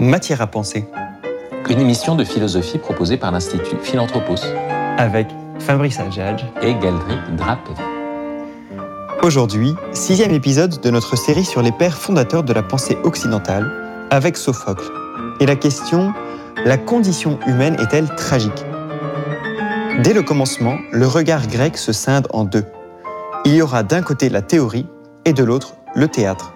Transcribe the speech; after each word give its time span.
Matière 0.00 0.40
à 0.40 0.46
penser. 0.46 0.86
Une 1.68 1.78
émission 1.78 2.14
de 2.14 2.24
philosophie 2.24 2.78
proposée 2.78 3.18
par 3.18 3.32
l'Institut 3.32 3.76
Philanthropos. 3.82 4.42
Avec 4.96 5.28
Fabrice 5.58 6.00
Adjadj 6.00 6.46
et 6.62 6.72
Galerie 6.72 7.18
Drapé. 7.36 7.72
Aujourd'hui, 9.22 9.74
sixième 9.92 10.32
épisode 10.32 10.80
de 10.80 10.88
notre 10.90 11.16
série 11.16 11.44
sur 11.44 11.60
les 11.60 11.70
pères 11.70 11.98
fondateurs 11.98 12.44
de 12.44 12.54
la 12.54 12.62
pensée 12.62 12.96
occidentale, 13.04 13.70
avec 14.10 14.38
Sophocle. 14.38 14.90
Et 15.38 15.44
la 15.44 15.56
question, 15.56 16.14
la 16.64 16.78
condition 16.78 17.38
humaine 17.46 17.76
est-elle 17.78 18.08
tragique? 18.14 18.64
Dès 20.02 20.14
le 20.14 20.22
commencement, 20.22 20.78
le 20.92 21.06
regard 21.06 21.46
grec 21.46 21.76
se 21.76 21.92
scinde 21.92 22.26
en 22.30 22.44
deux. 22.44 22.64
Il 23.44 23.52
y 23.52 23.60
aura 23.60 23.82
d'un 23.82 24.00
côté 24.00 24.30
la 24.30 24.40
théorie 24.40 24.86
et 25.26 25.34
de 25.34 25.44
l'autre 25.44 25.74
le 25.94 26.08
théâtre. 26.08 26.54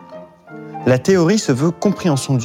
La 0.86 0.98
théorie 0.98 1.38
se 1.38 1.50
veut 1.50 1.70
compréhension 1.70 2.36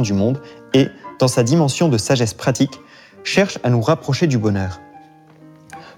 du, 0.00 0.12
monde 0.14 0.40
et, 0.72 0.88
dans 1.18 1.28
sa 1.28 1.42
dimension 1.42 1.88
de 1.88 1.98
sagesse 1.98 2.32
pratique, 2.32 2.80
cherche 3.22 3.58
à 3.62 3.68
nous 3.68 3.82
rapprocher 3.82 4.26
du 4.26 4.38
bonheur. 4.38 4.80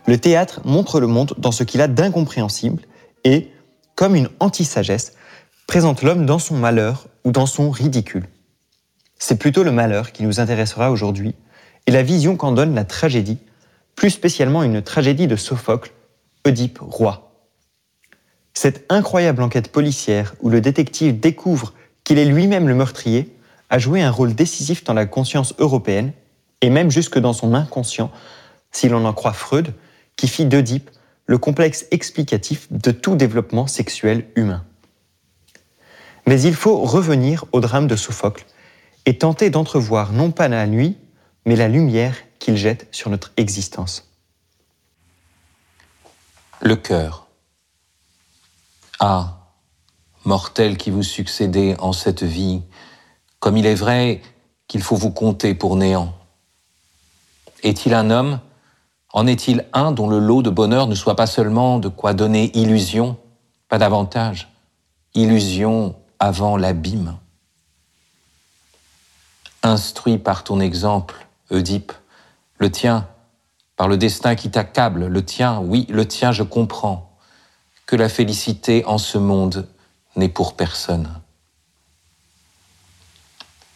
Le 0.09 0.19
théâtre 0.19 0.60
montre 0.64 0.98
le 0.98 1.06
monde 1.06 1.34
dans 1.38 1.52
ce 1.52 1.62
qu'il 1.62 1.80
a 1.80 1.86
d'incompréhensible 1.86 2.83
et, 3.22 3.52
comme 3.95 4.16
une 4.16 4.28
anti-sagesse, 4.41 5.12
présente 5.69 6.02
l'homme 6.02 6.27
dans 6.27 6.41
son 6.41 6.56
malheur 6.56 7.06
ou 7.24 7.30
dans 7.30 7.46
son 7.46 7.70
ridicule. 7.70 8.28
C'est 9.20 9.38
plutôt 9.38 9.62
le 9.62 9.70
malheur 9.70 10.10
qui 10.10 10.24
nous 10.24 10.41
intéressera 10.41 10.91
aujourd'hui 10.91 11.36
et 11.86 11.92
la 11.92 12.02
vision 12.02 12.36
qu'en 12.36 12.50
donne 12.50 12.74
la 12.74 12.84
tragédie, 12.84 13.38
plus 13.94 14.10
spécialement 14.10 14.64
une 14.64 14.83
tragédie 14.83 15.28
de 15.28 15.36
Sophocle, 15.36 15.92
Oedipe 16.44 16.80
roi. 16.80 17.31
Cette 18.62 18.84
incroyable 18.90 19.42
enquête 19.42 19.72
policière 19.72 20.36
où 20.40 20.48
le 20.48 20.60
détective 20.60 21.18
découvre 21.18 21.72
qu'il 22.04 22.20
est 22.20 22.24
lui-même 22.24 22.68
le 22.68 22.76
meurtrier 22.76 23.36
a 23.70 23.80
joué 23.80 24.02
un 24.02 24.10
rôle 24.12 24.36
décisif 24.36 24.84
dans 24.84 24.94
la 24.94 25.04
conscience 25.04 25.52
européenne 25.58 26.12
et 26.60 26.70
même 26.70 26.88
jusque 26.88 27.19
dans 27.19 27.32
son 27.32 27.54
inconscient, 27.54 28.12
si 28.70 28.88
l'on 28.88 29.04
en 29.04 29.12
croit 29.14 29.32
Freud, 29.32 29.74
qui 30.14 30.28
fit 30.28 30.46
d'Oedipe 30.46 30.91
le 31.27 31.38
complexe 31.38 31.86
explicatif 31.91 32.69
de 32.70 32.92
tout 32.92 33.16
développement 33.16 33.66
sexuel 33.66 34.28
humain. 34.36 34.64
Mais 36.28 36.41
il 36.41 36.54
faut 36.54 36.84
revenir 36.84 37.47
au 37.50 37.58
drame 37.58 37.88
de 37.88 37.97
Sophocle 37.97 38.47
et 39.06 39.19
tenter 39.19 39.50
d'entrevoir 39.50 40.12
non 40.12 40.30
pas 40.30 40.47
la 40.47 40.69
nuit, 40.69 40.97
mais 41.47 41.56
la 41.56 41.66
lumière 41.66 42.14
qu'il 42.38 42.56
jette 42.56 42.86
sur 42.92 43.10
notre 43.10 43.32
existence. 43.36 44.08
Le 46.60 46.76
cœur. 46.76 47.26
Ah, 49.05 49.48
mortel 50.25 50.77
qui 50.77 50.92
vous 50.92 51.03
succédez 51.03 51.75
en 51.81 51.92
cette 51.92 52.22
vie, 52.22 52.62
comme 53.41 53.56
il 53.56 53.67
est 53.67 53.75
vrai 53.75 54.22
qu'il 54.69 54.81
faut 54.81 54.94
vous 54.94 55.11
compter 55.11 55.56
pour 55.56 55.75
néant. 55.75 56.14
Est-il 57.64 57.94
un 57.94 58.11
homme? 58.11 58.39
En 59.12 59.27
est-il 59.27 59.67
un 59.72 59.91
dont 59.91 60.09
le 60.09 60.20
lot 60.20 60.42
de 60.42 60.50
bonheur 60.50 60.86
ne 60.86 60.94
soit 60.94 61.17
pas 61.17 61.27
seulement 61.27 61.81
de 61.81 61.89
quoi 61.89 62.14
donner 62.14 62.56
illusion, 62.56 63.17
pas 63.69 63.78
davantage 63.78 64.53
Illusion 65.14 65.97
avant 66.20 66.56
l'abîme? 66.56 67.19
Instruit 69.64 70.19
par 70.19 70.44
ton 70.44 70.61
exemple, 70.61 71.27
Oedipe, 71.50 71.91
le 72.59 72.70
tien, 72.70 73.09
par 73.75 73.89
le 73.89 73.97
destin 73.97 74.37
qui 74.37 74.48
t'accable, 74.48 75.09
le 75.09 75.25
tien, 75.25 75.59
oui, 75.59 75.89
le 75.91 76.06
tien, 76.06 76.31
je 76.31 76.44
comprends 76.44 77.11
que 77.92 77.96
la 77.98 78.08
félicité 78.08 78.86
en 78.86 78.96
ce 78.96 79.18
monde 79.18 79.68
n'est 80.16 80.30
pour 80.30 80.56
personne. 80.56 81.20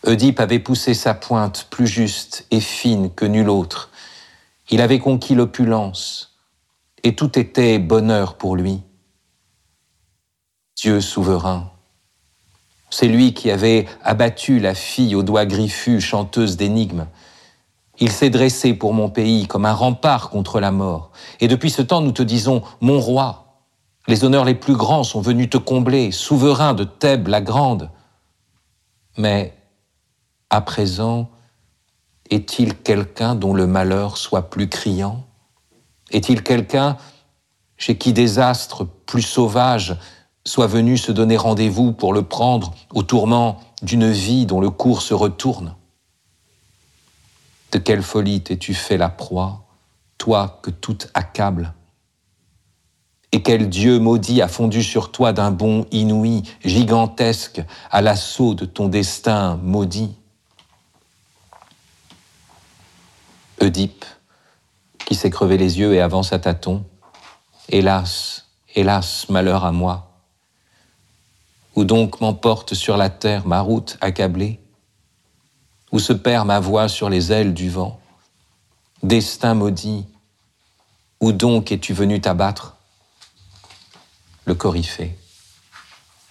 Oedipe 0.07 0.41
avait 0.41 0.59
poussé 0.59 0.95
sa 0.95 1.13
pointe 1.13 1.67
plus 1.69 1.87
juste 1.87 2.47
et 2.51 2.63
fine 2.63 3.13
que 3.13 3.27
nul 3.27 3.51
autre. 3.51 3.91
Il 4.71 4.81
avait 4.81 5.01
conquis 5.01 5.35
l'opulence, 5.35 6.39
et 7.03 7.15
tout 7.15 7.39
était 7.39 7.79
bonheur 7.79 8.39
pour 8.39 8.57
lui. 8.57 8.81
Dieu 10.77 11.03
souverain. 11.03 11.71
C'est 12.89 13.09
lui 13.09 13.35
qui 13.35 13.51
avait 13.51 13.85
abattu 14.03 14.61
la 14.61 14.75
fille 14.75 15.15
aux 15.15 15.25
doigts 15.25 15.45
griffus, 15.45 16.01
chanteuse 16.01 16.57
d'énigmes. 16.57 17.07
Il 17.99 18.11
s'est 18.11 18.31
dressé 18.31 18.73
pour 18.73 18.95
mon 18.95 19.11
pays 19.11 19.47
comme 19.47 19.67
un 19.67 19.75
rempart 19.75 20.31
contre 20.31 20.59
la 20.59 20.71
mort. 20.71 21.11
Et 21.41 21.49
depuis 21.49 21.71
ce 21.71 21.83
temps, 21.83 22.01
nous 22.01 22.13
te 22.13 22.23
disons, 22.23 22.63
mon 22.81 22.99
roi, 22.99 23.46
les 24.09 24.25
honneurs 24.25 24.45
les 24.45 24.55
plus 24.55 24.77
grands 24.77 25.05
sont 25.05 25.21
venus 25.21 25.51
te 25.51 25.59
combler, 25.59 26.13
souverain 26.13 26.75
de 26.75 26.85
Thèbes 26.85 27.29
la 27.29 27.41
grande. 27.41 27.91
Mais 29.17 29.55
à 30.51 30.61
présent, 30.61 31.31
est-il 32.31 32.77
quelqu'un 32.77 33.35
dont 33.35 33.55
le 33.55 33.67
malheur 33.67 34.17
soit 34.17 34.51
plus 34.51 34.69
criant? 34.69 35.25
Est-il 36.11 36.43
quelqu'un 36.43 36.97
chez 37.77 37.99
qui 37.99 38.13
des 38.13 38.39
astres 38.39 38.85
plus 38.85 39.23
sauvages 39.23 39.97
soient 40.45 40.67
venus 40.69 41.03
se 41.03 41.13
donner 41.13 41.37
rendez-vous 41.37 41.93
pour 41.93 42.13
le 42.13 42.23
prendre 42.23 42.75
au 42.95 43.03
tourment 43.03 43.61
d'une 43.83 44.11
vie 44.11 44.47
dont 44.47 44.61
le 44.61 44.71
cours 44.71 45.03
se 45.03 45.15
retourne? 45.15 45.75
De 47.73 47.79
quelle 47.79 48.03
folie 48.03 48.41
t'es-tu 48.41 48.75
fait 48.75 48.97
la 48.97 49.09
proie, 49.09 49.65
toi 50.19 50.61
que 50.63 50.71
tout 50.71 50.99
accable? 51.15 51.75
Et 53.37 53.43
quel 53.43 53.69
Dieu 53.69 53.99
maudit 53.99 54.41
a 54.41 54.49
fondu 54.49 54.83
sur 54.83 55.13
toi 55.13 55.35
d'un 55.35 55.51
bond 55.51 55.87
inouï, 55.91 56.43
gigantesque, 56.65 57.63
à 57.91 58.01
l'assaut 58.01 58.55
de 58.55 58.65
ton 58.65 58.89
destin 58.89 59.57
maudit. 59.57 60.17
Oedipe, 63.61 64.07
qui 65.05 65.15
s'est 65.15 65.29
crevé 65.29 65.59
les 65.59 65.79
yeux 65.79 65.93
et 65.93 66.01
avance 66.01 66.33
à 66.33 66.39
tâtons, 66.39 66.83
hélas, 67.69 68.47
hélas, 68.75 69.29
malheur 69.29 69.67
à 69.67 69.73
moi. 69.73 70.19
Où 71.75 71.85
donc 71.85 72.23
m'emporte 72.23 72.73
sur 72.73 72.97
la 72.97 73.11
terre 73.11 73.47
ma 73.47 73.61
route 73.61 73.99
accablée? 74.01 74.61
Où 75.93 75.99
se 75.99 76.15
perd 76.15 76.47
ma 76.47 76.59
voix 76.59 76.89
sur 76.89 77.11
les 77.11 77.33
ailes 77.33 77.53
du 77.53 77.69
vent? 77.69 78.01
Destin 79.03 79.53
maudit, 79.53 80.07
où 81.21 81.33
donc 81.33 81.71
es-tu 81.71 81.93
venu 81.93 82.19
t'abattre? 82.19 82.76
Le 84.47 84.55
coryphée, 84.55 85.19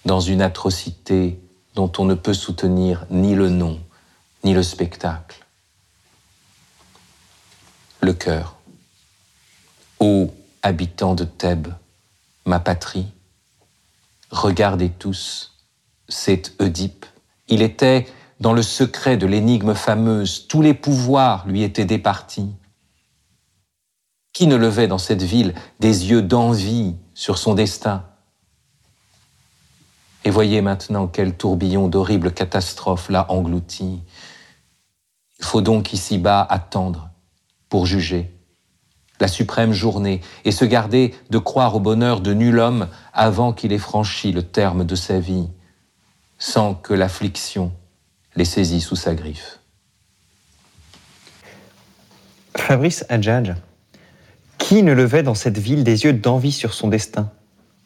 dans 0.06 0.20
une 0.20 0.40
atrocité 0.40 1.38
dont 1.74 1.92
on 1.98 2.06
ne 2.06 2.14
peut 2.14 2.34
soutenir 2.34 3.06
ni 3.10 3.34
le 3.34 3.50
nom, 3.50 3.78
ni 4.42 4.54
le 4.54 4.62
spectacle. 4.62 5.44
Le 8.00 8.14
cœur. 8.14 8.56
Ô 10.00 10.32
habitants 10.62 11.14
de 11.14 11.24
Thèbes, 11.24 11.74
ma 12.46 12.58
patrie, 12.58 13.06
regardez 14.30 14.88
tous, 14.90 15.54
c'est 16.08 16.60
Oedipe. 16.60 17.04
Il 17.48 17.62
était 17.62 18.06
dans 18.40 18.52
le 18.52 18.62
secret 18.62 19.16
de 19.16 19.26
l'énigme 19.26 19.74
fameuse, 19.74 20.46
tous 20.48 20.62
les 20.62 20.74
pouvoirs 20.74 21.46
lui 21.46 21.62
étaient 21.62 21.84
départis. 21.84 22.50
Qui 24.32 24.46
ne 24.46 24.56
levait 24.56 24.88
dans 24.88 24.98
cette 24.98 25.22
ville 25.22 25.54
des 25.80 26.10
yeux 26.10 26.22
d'envie 26.22 26.96
sur 27.16 27.38
son 27.38 27.54
destin 27.54 28.04
Et 30.24 30.30
voyez 30.30 30.60
maintenant 30.60 31.06
quel 31.06 31.34
tourbillon 31.34 31.88
d'horribles 31.88 32.30
catastrophes 32.30 33.08
l'a 33.08 33.28
englouti. 33.32 34.02
Il 35.38 35.44
faut 35.44 35.62
donc 35.62 35.94
ici-bas 35.94 36.46
attendre 36.48 37.08
pour 37.70 37.86
juger 37.86 38.32
la 39.18 39.28
suprême 39.28 39.72
journée 39.72 40.20
et 40.44 40.52
se 40.52 40.66
garder 40.66 41.14
de 41.30 41.38
croire 41.38 41.74
au 41.74 41.80
bonheur 41.80 42.20
de 42.20 42.34
nul 42.34 42.58
homme 42.58 42.86
avant 43.14 43.54
qu'il 43.54 43.72
ait 43.72 43.78
franchi 43.78 44.30
le 44.30 44.42
terme 44.42 44.84
de 44.84 44.94
sa 44.94 45.18
vie, 45.18 45.48
sans 46.38 46.74
que 46.74 46.92
l'affliction 46.92 47.72
les 48.34 48.44
saisisse 48.44 48.84
sous 48.84 48.96
sa 48.96 49.14
griffe. 49.14 49.60
Fabrice 52.54 53.06
Adjadj, 53.08 53.54
qui 54.58 54.82
ne 54.82 54.92
levait 54.92 55.22
dans 55.22 55.34
cette 55.34 55.58
ville 55.58 55.84
des 55.84 56.04
yeux 56.04 56.12
d'envie 56.12 56.52
sur 56.52 56.74
son 56.74 56.88
destin? 56.88 57.30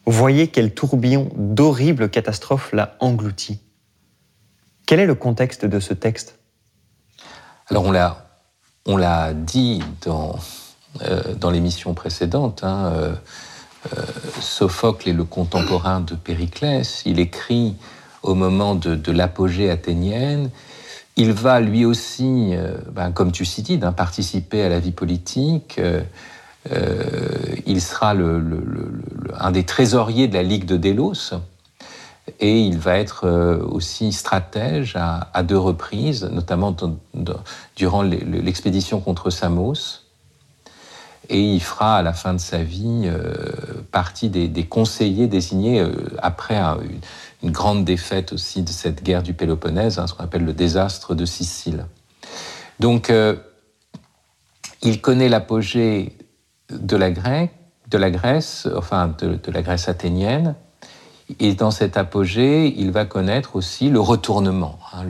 Voyez 0.05 0.47
quel 0.47 0.73
tourbillon 0.73 1.29
d'horribles 1.35 2.09
catastrophes 2.09 2.71
l'a 2.73 2.95
englouti. 2.99 3.59
Quel 4.87 4.99
est 4.99 5.05
le 5.05 5.15
contexte 5.15 5.65
de 5.65 5.79
ce 5.79 5.93
texte? 5.93 6.39
Alors 7.69 7.85
on 7.85 8.97
l'a, 8.97 9.33
dit 9.33 9.81
dans, 10.05 10.35
euh, 11.03 11.35
dans 11.35 11.51
l'émission 11.51 11.93
précédente, 11.93 12.63
hein, 12.63 12.91
euh, 12.93 13.15
euh, 13.97 14.05
Sophocle 14.41 15.07
est 15.07 15.13
le 15.13 15.23
contemporain 15.23 16.01
de 16.01 16.15
Périclès, 16.15 17.03
il 17.05 17.19
écrit 17.19 17.75
au 18.23 18.35
moment 18.35 18.75
de, 18.75 19.11
l'apogée 19.11 19.69
athénienne, 19.69 20.49
il 21.15 21.31
va 21.31 21.61
lui 21.61 21.85
aussi, 21.85 22.53
ben, 22.91 23.11
comme 23.11 23.31
tu 23.31 23.45
cites, 23.45 23.83
hein, 23.83 23.93
participer 23.93 24.63
à 24.63 24.69
la 24.69 24.79
vie 24.79 24.91
politique. 24.91 25.79
Euh, 26.69 27.55
il 27.65 27.81
sera 27.81 28.11
un 28.11 29.51
des 29.51 29.63
trésoriers 29.63 30.27
de 30.27 30.35
la 30.35 30.43
Ligue 30.43 30.65
de 30.65 30.77
Délos. 30.77 31.33
et 32.39 32.59
il 32.59 32.77
va 32.77 32.97
être 32.97 33.27
aussi 33.71 34.11
stratège 34.11 34.95
à, 34.95 35.43
deux 35.43 35.57
reprises, 35.57 36.23
notamment 36.31 36.75
durant 37.75 38.03
l'expédition 38.03 38.99
contre 38.99 39.29
Samos. 39.29 40.01
Et 41.29 41.41
il 41.41 41.61
fera 41.61 41.97
à 41.97 42.01
la 42.01 42.13
fin 42.13 42.33
de 42.33 42.39
sa 42.39 42.61
vie 42.61 43.09
partie 43.91 44.29
des, 44.29 44.65
conseillers 44.65 45.27
désignés 45.27 45.83
après 46.19 46.61
une, 47.41 47.51
grande 47.51 47.85
défaite 47.85 48.33
aussi 48.33 48.61
de 48.61 48.69
cette 48.69 49.01
guerre 49.01 49.23
du 49.23 49.33
Péloponnèse, 49.33 49.97
hein, 49.97 50.05
ce 50.05 50.13
qu'on 50.13 50.23
appelle 50.23 50.45
le 50.45 50.53
désastre 50.53 51.15
de 51.15 51.25
Sicile. 51.25 51.85
Donc, 52.79 53.11
il 54.83 55.01
connaît 55.01 55.29
l'apogée 55.29 56.17
de 56.71 56.95
la, 56.97 57.09
de 57.11 57.97
la 57.97 58.11
Grèce, 58.11 58.67
enfin 58.75 59.13
de, 59.19 59.39
la 59.51 59.61
Grèce 59.61 59.89
athénienne, 59.89 60.55
et 61.39 61.53
dans 61.53 61.71
cet 61.71 61.97
apogée, 61.97 62.73
il 62.77 62.91
va 62.91 63.05
connaître 63.05 63.55
aussi 63.55 63.89
le 63.89 63.99
retournement, 63.99 64.79
hein, 64.93 65.03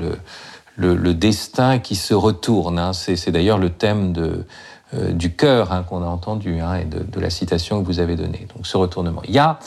le, 0.78 1.14
destin 1.14 1.80
qui 1.80 1.96
se 1.96 2.14
retourne. 2.14 2.80
Hein. 2.80 2.94
c'est 2.94 3.32
d'ailleurs 3.32 3.58
le 3.58 3.70
thème 3.70 4.14
de, 4.14 4.46
euh, 4.94 5.12
du 5.14 5.36
cœur 5.36 5.72
hein, 5.72 5.84
qu'on 5.84 6.04
a 6.04 6.08
entendu 6.08 6.60
et 6.60 6.86
de, 6.86 7.20
la 7.20 7.30
citation 7.30 7.82
que 7.82 7.86
vous 7.86 8.00
avez 8.00 8.16
donnée. 8.16 8.48
Donc 8.56 8.68
ce 8.68 8.78
retournement. 8.78 9.22
Il 9.26 9.34
y 9.34 9.40
a 9.40 9.60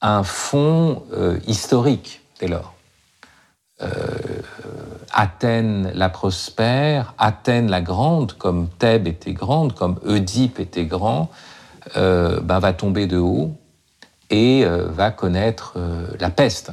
un 0.00 0.22
fond 0.22 1.02
euh, 1.12 1.38
historique 1.46 2.22
dès 2.40 2.48
lors. 2.48 2.74
Athènes 5.12 5.90
la 5.94 6.08
prospère, 6.08 7.14
Athènes 7.18 7.70
la 7.70 7.80
grande, 7.80 8.34
comme 8.34 8.68
Thèbes 8.68 9.06
était 9.06 9.32
grande, 9.32 9.74
comme 9.74 9.98
Oedipe 10.04 10.60
était 10.60 10.86
grand, 10.86 11.30
ben, 11.94 12.58
va 12.58 12.72
tomber 12.72 13.06
de 13.06 13.18
haut 13.18 13.52
et 14.30 14.64
euh, 14.64 14.86
va 14.88 15.10
connaître 15.10 15.74
euh, 15.76 16.06
la 16.18 16.30
peste 16.30 16.72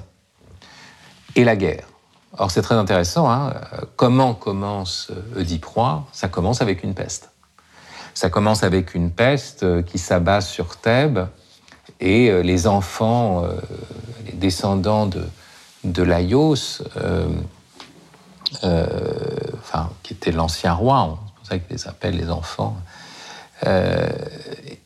et 1.36 1.44
la 1.44 1.56
guerre. 1.56 1.88
Or, 2.38 2.52
c'est 2.52 2.62
très 2.62 2.76
intéressant. 2.76 3.30
Hein. 3.32 3.54
comment 3.96 4.36
commence 4.36 5.12
Oedipe 5.36 5.66
Ça 6.12 6.28
commence 6.28 6.62
avec 6.62 6.84
une 6.84 6.94
peste. 6.94 7.32
Ça 8.14 8.30
commence 8.30 8.64
avec 8.64 8.94
une 8.94 9.12
peste 9.12 9.84
qui 9.86 9.98
s'abat 9.98 10.42
sur 10.42 10.78
Thèbes 10.78 11.28
et 12.00 12.44
les 12.44 12.68
enfants, 12.68 13.44
les 14.26 14.34
descendants 14.34 15.08
de, 15.08 15.24
de 15.84 16.04
Laios, 16.04 16.84
enfin, 18.64 19.90
qui 20.04 20.14
était 20.14 20.32
l'ancien 20.32 20.74
roi, 20.74 21.20
c'est 21.28 21.36
pour 21.36 21.46
ça 21.48 21.60
qu'ils 21.60 21.76
les 21.76 21.88
appellent 21.88 22.18
les 22.18 22.30
enfants, 22.30 22.76
euh, 23.66 24.08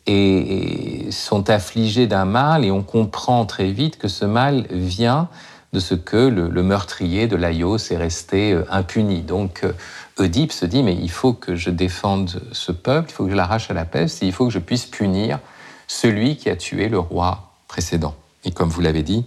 et, 0.07 1.09
sont 1.11 1.49
affligés 1.49 2.07
d'un 2.07 2.23
mal, 2.23 2.63
et 2.63 2.71
on 2.71 2.83
comprend 2.83 3.45
très 3.45 3.71
vite 3.71 3.97
que 3.97 4.07
ce 4.07 4.23
mal 4.23 4.65
vient 4.69 5.27
de 5.73 5.79
ce 5.79 5.93
que 5.93 6.17
le, 6.17 6.63
meurtrier 6.63 7.27
de 7.27 7.35
Laios 7.35 7.91
est 7.91 7.97
resté 7.97 8.53
euh, 8.53 8.63
impuni. 8.71 9.21
Donc 9.21 9.63
euh, 9.63 9.73
Oedipe 10.17 10.53
se 10.53 10.65
dit, 10.65 10.83
mais 10.83 10.95
il 10.95 11.11
faut 11.11 11.33
que 11.33 11.55
je 11.55 11.69
défende 11.69 12.41
ce 12.53 12.71
peuple, 12.71 13.09
il 13.09 13.13
faut 13.13 13.25
que 13.25 13.31
je 13.31 13.35
l'arrache 13.35 13.69
à 13.69 13.73
la 13.73 13.83
peste, 13.83 14.23
et 14.23 14.25
il 14.25 14.31
faut 14.31 14.45
que 14.45 14.53
je 14.53 14.59
puisse 14.59 14.85
punir 14.85 15.39
celui 15.87 16.37
qui 16.37 16.49
a 16.49 16.55
tué 16.55 16.87
le 16.87 16.99
roi 16.99 17.51
précédent. 17.67 18.15
Et 18.45 18.51
comme 18.51 18.69
vous 18.69 18.81
l'avez 18.81 19.03
dit, 19.03 19.25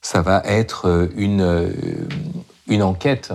ça 0.00 0.22
va 0.22 0.42
être 0.44 1.08
une, 1.16 1.72
une 2.66 2.82
enquête 2.82 3.32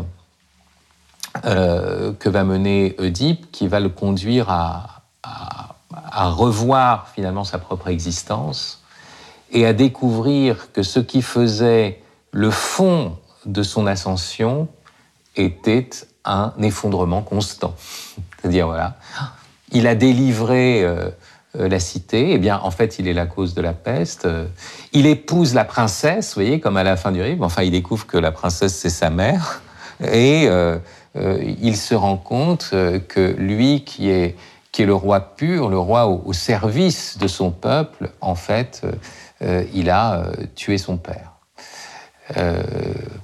que 1.44 2.30
va 2.30 2.44
mener 2.44 2.96
Oedipe 3.00 3.52
qui 3.52 3.68
va 3.68 3.80
le 3.80 3.90
conduire 3.90 4.50
à, 4.50 4.96
revoir 6.32 7.08
finalement 7.10 7.44
sa 7.44 7.60
propre 7.60 7.88
existence 7.88 8.84
et 9.52 9.66
à 9.66 9.74
découvrir 9.74 10.72
que 10.74 10.84
ce 10.84 11.00
qui 11.00 11.22
faisait 11.22 12.02
le 12.32 12.52
fond 12.52 13.18
de 13.46 13.64
son 13.64 13.88
ascension 13.88 14.68
était 15.36 15.90
un 16.26 16.54
effondrement 16.62 17.22
constant. 17.22 17.76
C'est-à-dire, 18.42 18.68
voilà, 18.68 18.96
il 19.72 19.88
a 19.88 19.96
délivré 19.96 20.84
euh, 20.84 20.88
euh, 20.96 21.12
la 21.56 21.80
cité, 21.80 22.34
eh 22.34 22.38
bien, 22.38 22.60
en 22.62 22.70
fait, 22.70 23.00
il 23.00 23.08
est 23.08 23.14
la 23.14 23.26
cause 23.26 23.56
de 23.56 23.62
la 23.62 23.74
peste. 23.74 24.28
il 24.94 25.08
épouse 25.08 25.56
la 25.56 25.66
princesse, 25.66 26.36
vous 26.36 26.42
voyez, 26.42 26.60
comme 26.60 26.78
à 26.78 26.84
la 26.84 26.96
fin 26.96 27.12
du 27.12 27.24
livre. 27.24 27.44
Enfin, 27.44 27.64
il 27.64 27.72
découvre 27.72 28.06
que 28.06 28.18
la 28.18 28.32
princesse, 28.32 28.76
c'est 28.76 28.90
sa 28.90 29.10
mère. 29.10 29.62
Et 30.00 30.48
euh, 30.48 30.78
il 31.16 31.76
se 31.76 31.96
rend 31.96 32.18
compte 32.18 32.70
que 32.70 33.36
lui, 33.38 33.84
qui 33.84 34.10
est 34.10 34.36
qui 34.72 34.84
est 34.84 34.86
le 34.86 34.94
roi 34.94 35.36
pur, 35.36 35.70
le 35.70 35.80
roi 35.80 36.08
au, 36.08 36.34
service 36.34 37.18
de 37.18 37.28
son 37.28 37.52
peuple, 37.52 38.12
en 38.22 38.36
fait, 38.36 38.82
euh, 38.84 38.92
euh, 39.42 39.64
il 39.74 39.90
a 39.90 40.20
euh, 40.20 40.34
tué 40.56 40.78
son 40.78 40.98
père. 40.98 41.34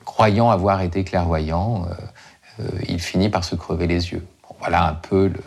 croyant 0.05 0.49
avoir 0.49 0.81
été 0.81 1.03
clairvoyant, 1.03 1.87
il 2.87 2.99
finit 2.99 3.29
par 3.29 3.43
se 3.43 3.55
crever 3.55 3.85
les 3.85 4.11
yeux. 4.11 4.25
voilà 4.59 4.87
un 4.87 4.95
peu 4.95 5.27
le. 5.27 5.39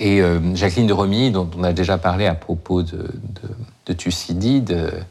Et 0.00 0.22
Jacqueline 0.54 0.86
de 0.86 0.92
Romy, 0.92 1.30
dont 1.30 1.48
on 1.56 1.62
a 1.62 1.72
déjà 1.72 1.98
parlé 1.98 2.26
à 2.26 2.34
propos 2.34 2.82
de, 2.82 2.96
de, 2.96 3.48
de 3.86 3.92
Thucydide, 3.92 5.04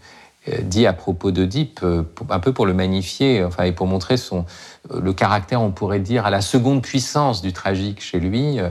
dit 0.63 0.87
à 0.87 0.93
propos 0.93 1.29
d'Oedipe, 1.29 1.85
un 2.29 2.39
peu 2.39 2.53
pour 2.53 2.65
le 2.65 2.73
magnifier, 2.73 3.43
enfin, 3.43 3.65
et 3.65 3.71
pour 3.71 3.85
montrer 3.85 4.17
son, 4.17 4.45
le 4.93 5.13
caractère, 5.13 5.61
on 5.61 5.71
pourrait 5.71 5.99
dire, 5.99 6.25
à 6.25 6.29
la 6.29 6.41
seconde 6.41 6.81
puissance 6.81 7.41
du 7.41 7.53
tragique 7.53 8.01
chez 8.01 8.19
lui. 8.19 8.59
Euh, 8.59 8.69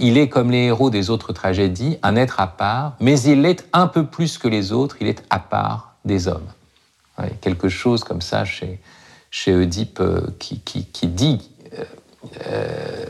il 0.00 0.18
est, 0.18 0.28
comme 0.28 0.50
les 0.50 0.64
héros 0.64 0.90
des 0.90 1.10
autres 1.10 1.32
tragédies, 1.32 1.98
un 2.02 2.16
être 2.16 2.40
à 2.40 2.46
part, 2.46 2.96
mais 3.00 3.20
il 3.20 3.44
est 3.46 3.66
un 3.72 3.86
peu 3.86 4.06
plus 4.06 4.38
que 4.38 4.48
les 4.48 4.72
autres, 4.72 4.96
il 5.00 5.06
est 5.06 5.22
à 5.30 5.38
part 5.38 5.96
des 6.04 6.28
hommes. 6.28 6.48
quelque 7.40 7.68
chose 7.68 8.02
comme 8.04 8.22
ça 8.22 8.44
chez, 8.44 8.80
chez 9.30 9.54
Oedipe 9.54 10.00
euh, 10.00 10.20
qui, 10.38 11.06
dit 11.06 11.50
euh, 12.46 13.04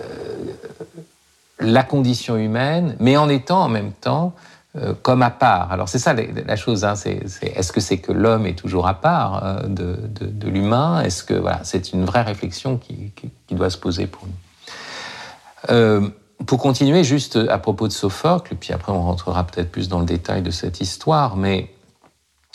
la 1.63 1.83
condition 1.83 2.37
humaine, 2.37 2.97
mais 3.01 3.17
en 3.17 3.29
étant 3.29 3.63
en 3.63 3.69
même 3.69 3.93
temps 3.93 4.35
euh, 4.75 4.95
comme 5.03 5.21
à 5.21 5.29
part. 5.29 5.71
Alors 5.71 5.91
c'est 5.91 5.99
ça 5.99 6.15
la 6.15 6.57
chose, 6.57 6.87
hein, 6.87 6.95
est-ce 6.95 7.73
que 7.73 7.81
c'est 7.83 7.99
que 7.99 8.11
l'homme 8.11 8.47
est 8.47 8.55
toujours 8.55 8.87
à 8.87 8.95
part 8.95 9.45
euh, 9.45 9.67
de, 9.67 10.49
l'humain? 10.49 11.03
Est-ce 11.03 11.25
que 11.25 11.35
voilà, 11.35 11.61
c'est 11.63 11.93
une 11.93 12.07
vraie 12.07 12.23
réflexion 12.23 12.79
qui, 12.79 13.13
doit 13.51 13.69
se 13.69 13.77
poser 13.77 14.07
pour 14.07 14.27
nous. 14.27 15.75
Euh, 15.75 16.09
pour 16.47 16.59
continuer, 16.59 17.05
juste 17.05 17.37
à 17.37 17.59
propos 17.59 17.87
de 17.87 17.93
Sophocle, 17.93 18.57
puis 18.59 18.73
après 18.73 18.93
on 18.93 19.03
rentrera 19.03 19.45
peut-être 19.45 19.71
plus 19.71 19.91
dans 19.91 20.01
le 20.01 20.07
détail 20.07 20.41
de 20.41 20.51
cette 20.51 20.81
histoire, 20.81 21.37
mais 21.37 21.71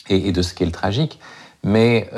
et, 0.09 0.31
de 0.31 0.41
ce 0.41 0.55
qu'est 0.55 0.65
le 0.65 0.71
tragique. 0.71 1.19
Mais 1.63 2.09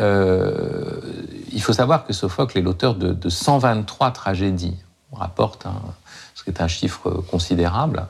il 1.52 1.62
faut 1.62 1.74
savoir 1.74 2.06
que 2.06 2.14
Sophocle 2.14 2.58
est 2.58 2.62
l'auteur 2.62 2.96
de, 2.96 3.12
de, 3.12 3.30
123 3.30 4.12
tragédies. 4.12 4.78
On 5.12 5.18
rapporte 5.18 5.66
un, 5.66 5.82
qui 6.50 6.58
est 6.58 6.64
un 6.64 6.68
chiffre 6.68 7.10
considérable 7.30 8.08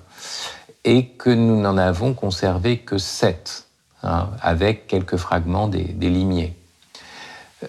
et 0.85 1.07
que 1.07 1.29
nous 1.29 1.59
n'en 1.59 1.77
avons 1.77 2.13
conservé 2.13 2.77
que 2.79 2.97
sept, 2.97 3.65
hein, 4.03 4.29
avec 4.41 4.87
quelques 4.87 5.17
fragments 5.17 5.67
des, 5.67 5.83
limiers. 5.83 6.55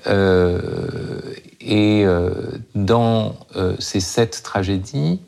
Euh, 0.07 1.35
et 1.61 2.05
euh, 2.05 2.31
dans 2.77 3.35
euh, 3.57 3.75
ces 3.81 4.01
sept 4.01 4.43
tragédies, 4.45 5.21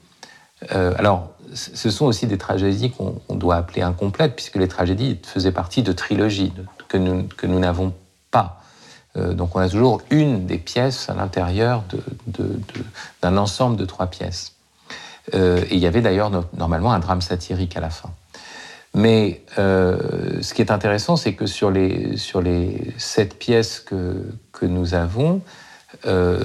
alors 0.71 1.31
ce 1.55 1.91
sont 1.91 2.07
aussi 2.07 2.29
des 2.29 2.39
tragédies 2.39 2.93
qu'on 2.93 3.21
doit 3.35 3.57
appeler 3.57 3.83
incomplètes, 3.83 4.37
puisque 4.37 4.55
les 4.55 4.69
tragédies 4.69 5.19
faisaient 5.25 5.51
partie 5.51 5.83
de 5.83 5.91
trilogies 5.91 6.53
que 6.87 6.97
nous 6.97 7.25
que 7.37 7.49
nous 7.49 7.59
n'avons 7.59 7.93
pas. 8.31 8.63
donc 9.17 9.57
on 9.57 9.59
a 9.59 9.69
toujours 9.69 10.03
une 10.11 10.47
des 10.47 10.59
pièces 10.59 11.09
à 11.09 11.15
l'intérieur 11.15 11.83
d'un 13.23 13.37
ensemble 13.37 13.77
de 13.77 13.85
trois 13.85 14.07
pièces. 14.07 14.53
Euh, 15.35 15.65
et 15.71 15.75
il 15.75 15.79
y 15.79 15.87
avait 15.87 16.03
d'ailleurs 16.03 16.31
normalement 16.57 16.93
un 16.93 16.99
drame 16.99 17.23
satirique 17.23 17.77
à 17.77 17.81
la 17.81 17.91
fin. 17.91 18.11
Mais 18.95 19.43
euh, 19.59 20.43
ce 20.43 20.53
qui 20.53 20.61
est 20.61 20.71
intéressant, 20.71 21.17
c'est 21.17 21.33
que 21.33 21.47
sur 21.47 21.71
les, 21.71 22.17
sur 22.19 22.43
les 22.43 22.93
sept 22.99 23.39
pièces 23.39 23.81
que, 23.81 24.23
que 24.53 24.67
nous 24.67 24.95
avons, 24.95 25.41
euh, 26.07 26.41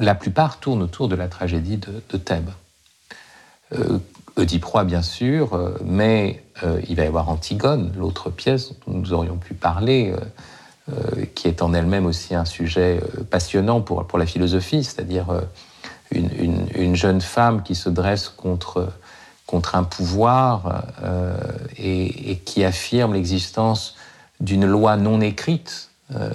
la 0.00 0.14
plupart 0.14 0.58
tournent 0.58 0.82
autour 0.82 1.08
de 1.08 1.14
la 1.14 1.28
tragédie 1.28 1.78
de, 1.78 2.16
Thèbes. 2.18 2.50
Oedipe 4.36 4.64
bien 4.84 5.02
sûr, 5.02 5.76
mais 5.84 6.42
il 6.88 6.96
va 6.96 7.04
y 7.04 7.06
avoir 7.06 7.28
Antigone, 7.28 7.92
l'autre 7.96 8.30
pièce 8.30 8.72
dont 8.86 8.94
nous 8.94 9.12
aurions 9.12 9.36
pu 9.36 9.52
parler, 9.52 10.14
qui 11.34 11.48
est 11.48 11.60
en 11.60 11.74
elle-même 11.74 12.06
aussi 12.06 12.34
un 12.34 12.44
sujet 12.44 13.00
passionnant 13.30 13.80
pour, 13.80 14.06
pour 14.06 14.18
la 14.18 14.26
philosophie, 14.26 14.84
c'est-à-dire 14.84 15.26
une, 16.10 16.94
jeune 16.94 17.20
femme 17.20 17.62
qui 17.62 17.74
se 17.74 17.88
dresse 17.88 18.28
contre, 18.28 18.92
contre 19.46 19.76
un 19.76 19.84
pouvoir 19.84 20.84
euh, 21.02 21.36
et, 21.76 22.38
qui 22.44 22.64
affirme 22.64 23.14
l'existence 23.14 23.96
d'une 24.40 24.66
loi 24.66 24.96
non 24.96 25.20
écrite 25.20 25.90
euh, 26.14 26.30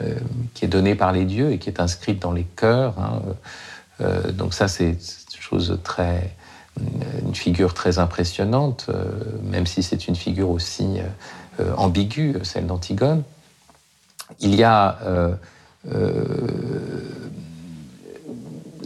qui 0.54 0.66
est 0.66 0.68
donnée 0.68 0.96
par 0.96 1.12
les 1.12 1.26
dieux 1.26 1.52
et 1.52 1.58
qui 1.58 1.70
est 1.70 1.80
inscrite 1.80 2.20
dans 2.22 2.32
les 2.32 2.44
cœurs. 2.44 2.96
Hein. 3.00 3.22
Euh, 4.02 4.32
donc 4.32 4.54
ça, 4.54 4.68
c'est 4.68 4.92
une 4.92 5.42
chose 5.42 5.80
très, 5.84 6.36
une 7.26 7.36
figure 7.36 7.74
très 7.74 8.00
impressionnante, 8.00 8.90
même 9.44 9.66
si 9.66 9.84
c'est 9.84 10.08
une 10.08 10.16
figure 10.16 10.50
aussi 10.50 11.00
ambiguë, 11.78 12.38
celle 12.44 12.66
d'Antigone. 12.66 13.24
il 14.40 14.56
y 14.56 14.64
a 14.64 14.98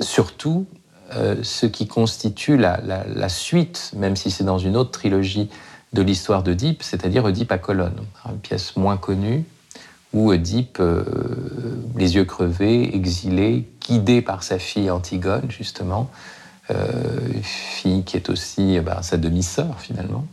surtout 0.01 0.65
ce 1.11 1.65
qui 1.65 1.87
constitue 1.87 2.57
la, 2.57 3.29
suite, 3.29 3.91
même 3.95 4.15
si 4.15 4.31
c'est 4.31 4.43
dans 4.43 4.57
une 4.57 4.75
autre 4.75 4.91
trilogie 4.91 5.49
de 5.93 6.01
l'histoire 6.01 6.43
d'Oedipe, 6.43 6.83
c'est-à-dire 6.83 7.23
Oedipe 7.23 7.51
à 7.51 7.57
Colonne, 7.57 7.99
une 8.29 8.39
pièce 8.39 8.75
moins 8.75 8.97
connue, 8.97 9.45
où 10.13 10.31
Oedipe, 10.31 10.81
les 11.95 12.15
yeux 12.15 12.25
crevés, 12.25 12.95
exilé, 12.95 13.67
guidé 13.87 14.21
par 14.21 14.43
sa 14.43 14.59
fille 14.59 14.91
Antigone, 14.91 15.49
justement, 15.49 16.09
fille 17.41 18.03
qui 18.03 18.17
est 18.17 18.29
aussi 18.29 18.79
ben, 18.81 19.01
sa 19.01 19.17
demi-sœur 19.17 19.79
finalement, 19.79 20.25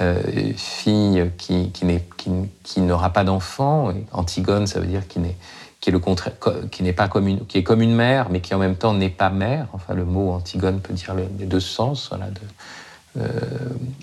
euh, 0.00 0.20
fille 0.56 1.30
qui, 1.38 2.80
n'aura 2.80 3.10
pas 3.10 3.24
d'enfant. 3.24 3.92
Antigone, 4.12 4.66
ça 4.66 4.80
veut 4.80 4.86
dire 4.86 5.06
qui 5.06 5.20
n'est 5.20 5.36
qui 5.80 5.90
est 5.90 5.92
le 5.92 5.98
contraire, 5.98 6.34
qui 6.70 6.82
n'est 6.82 6.92
pas 6.92 7.08
comme 7.08 7.28
une, 7.28 7.46
qui 7.46 7.58
est 7.58 7.62
comme 7.62 7.82
une 7.82 7.94
mère, 7.94 8.28
mais 8.30 8.40
qui 8.40 8.54
en 8.54 8.58
même 8.58 8.76
temps 8.76 8.94
n'est 8.94 9.10
pas 9.10 9.30
mère. 9.30 9.68
Enfin, 9.72 9.94
le 9.94 10.04
mot 10.04 10.32
Antigone 10.32 10.80
peut 10.80 10.94
dire 10.94 11.14
les 11.14 11.46
deux 11.46 11.60
sens. 11.60 12.08
Voilà, 12.08 12.28
euh, 13.18 13.30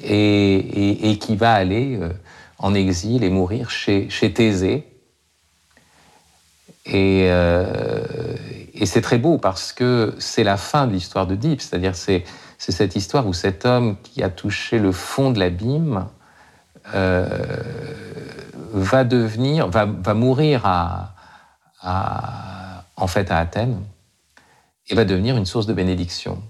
et, 0.04 1.18
qui 1.20 1.36
va 1.36 1.54
aller 1.54 1.98
euh, 2.02 2.10
en 2.58 2.74
exil 2.74 3.24
et 3.24 3.30
mourir 3.30 3.70
chez, 3.70 4.10
chez 4.10 4.34
Thésée. 4.34 4.88
Et, 6.86 7.28
et 8.74 8.86
c'est 8.86 9.00
très 9.00 9.18
beau 9.18 9.38
parce 9.38 9.72
que 9.72 10.14
c'est 10.20 10.44
la 10.44 10.58
fin 10.58 10.86
de 10.86 10.92
l'histoire 10.92 11.28
de 11.28 11.36
Deep, 11.36 11.62
c'est-à-dire 11.62 11.96
c'est 11.96 12.26
c'est 12.64 12.72
cette 12.72 12.96
histoire 12.96 13.28
où 13.28 13.34
cet 13.34 13.66
homme 13.66 13.98
qui 14.04 14.24
a 14.24 14.30
touché 14.30 14.80
le 14.80 14.94
fond 14.94 15.32
de 15.32 15.40
l'abîme 15.40 16.06
euh, 16.96 17.28
va 18.72 19.04
devenir, 19.04 19.68
va, 19.68 20.14
mourir 20.14 20.66
à, 20.66 21.14
en 21.84 23.08
fait 23.08 23.32
à 23.32 23.38
Athènes 23.38 23.82
et 24.90 24.96
va 24.96 25.06
devenir 25.06 25.38
une 25.38 25.46
source 25.46 25.66
de 25.66 25.74
bénédiction. 25.74 26.42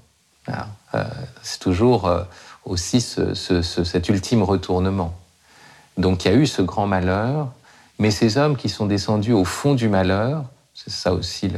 Euh, 0.49 1.03
c'est 1.41 1.59
toujours 1.59 2.07
euh, 2.07 2.23
aussi 2.65 3.01
cet 3.01 4.09
ultime 4.09 4.43
retournement. 4.43 5.13
Donc 5.97 6.25
il 6.25 6.31
y 6.31 6.33
a 6.33 6.37
eu 6.37 6.47
ce 6.47 6.61
grand 6.61 6.87
malheur, 6.87 7.51
mais 7.99 8.11
ces 8.11 8.37
hommes 8.37 8.57
qui 8.57 8.69
sont 8.69 8.85
descendus 8.85 9.33
au 9.33 9.45
fond 9.45 9.75
du 9.75 9.89
malheur, 9.89 10.45
c'est 10.73 10.91
ça 10.91 11.13
aussi 11.13 11.51